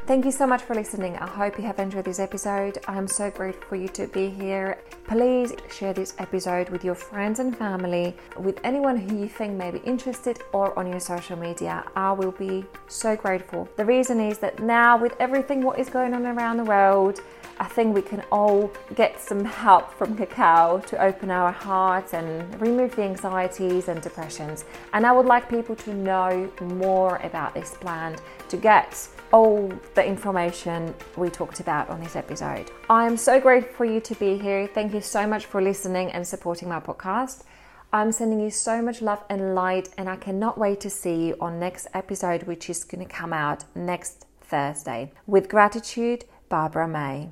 Thank 0.09 0.25
you 0.25 0.31
so 0.31 0.47
much 0.47 0.63
for 0.63 0.73
listening. 0.73 1.15
I 1.17 1.27
hope 1.27 1.59
you 1.59 1.63
have 1.65 1.77
enjoyed 1.77 2.05
this 2.05 2.17
episode. 2.17 2.79
I 2.87 2.97
am 2.97 3.07
so 3.07 3.29
grateful 3.29 3.67
for 3.67 3.75
you 3.75 3.87
to 3.89 4.07
be 4.07 4.27
here. 4.27 4.79
Please 5.07 5.53
share 5.71 5.93
this 5.93 6.15
episode 6.17 6.69
with 6.69 6.83
your 6.83 6.95
friends 6.95 7.37
and 7.37 7.55
family, 7.55 8.15
with 8.35 8.59
anyone 8.63 8.97
who 8.97 9.19
you 9.19 9.27
think 9.27 9.53
may 9.53 9.69
be 9.69 9.77
interested, 9.85 10.39
or 10.51 10.77
on 10.79 10.87
your 10.87 10.99
social 10.99 11.37
media. 11.37 11.85
I 11.95 12.11
will 12.13 12.31
be 12.31 12.65
so 12.87 13.15
grateful. 13.15 13.69
The 13.75 13.85
reason 13.85 14.19
is 14.19 14.39
that 14.39 14.63
now, 14.63 14.97
with 14.97 15.15
everything 15.19 15.61
what 15.61 15.77
is 15.77 15.89
going 15.91 16.15
on 16.15 16.25
around 16.25 16.57
the 16.57 16.63
world, 16.63 17.21
I 17.59 17.65
think 17.65 17.93
we 17.93 18.01
can 18.01 18.23
all 18.31 18.71
get 18.95 19.21
some 19.21 19.45
help 19.45 19.93
from 19.93 20.17
cacao 20.17 20.79
to 20.87 21.03
open 21.03 21.29
our 21.29 21.51
hearts 21.51 22.15
and 22.15 22.59
remove 22.59 22.95
the 22.95 23.03
anxieties 23.03 23.89
and 23.89 24.01
depressions. 24.01 24.65
And 24.93 25.05
I 25.05 25.11
would 25.11 25.27
like 25.27 25.47
people 25.47 25.75
to 25.75 25.93
know 25.93 26.51
more 26.61 27.17
about 27.17 27.53
this 27.53 27.75
plant 27.75 28.23
to 28.47 28.57
get 28.57 29.07
all 29.31 29.71
the 29.95 30.05
information 30.05 30.93
we 31.17 31.29
talked 31.29 31.59
about 31.59 31.89
on 31.89 31.99
this 32.01 32.15
episode. 32.15 32.71
I 32.89 33.05
am 33.05 33.17
so 33.17 33.39
grateful 33.39 33.73
for 33.73 33.85
you 33.85 33.99
to 34.01 34.15
be 34.15 34.37
here. 34.37 34.67
Thank 34.67 34.93
you 34.93 35.01
so 35.01 35.27
much 35.27 35.45
for 35.45 35.61
listening 35.61 36.11
and 36.11 36.27
supporting 36.27 36.69
my 36.69 36.79
podcast. 36.79 37.43
I'm 37.91 38.11
sending 38.11 38.39
you 38.39 38.51
so 38.51 38.81
much 38.81 39.01
love 39.01 39.23
and 39.29 39.55
light, 39.55 39.89
and 39.97 40.07
I 40.07 40.15
cannot 40.15 40.57
wait 40.57 40.79
to 40.81 40.89
see 40.89 41.27
you 41.27 41.37
on 41.41 41.59
next 41.59 41.87
episode, 41.93 42.43
which 42.43 42.69
is 42.69 42.83
going 42.83 43.05
to 43.05 43.11
come 43.11 43.33
out 43.33 43.65
next 43.73 44.27
Thursday. 44.41 45.11
With 45.25 45.49
gratitude, 45.49 46.25
Barbra 46.49 46.87
May. 46.87 47.29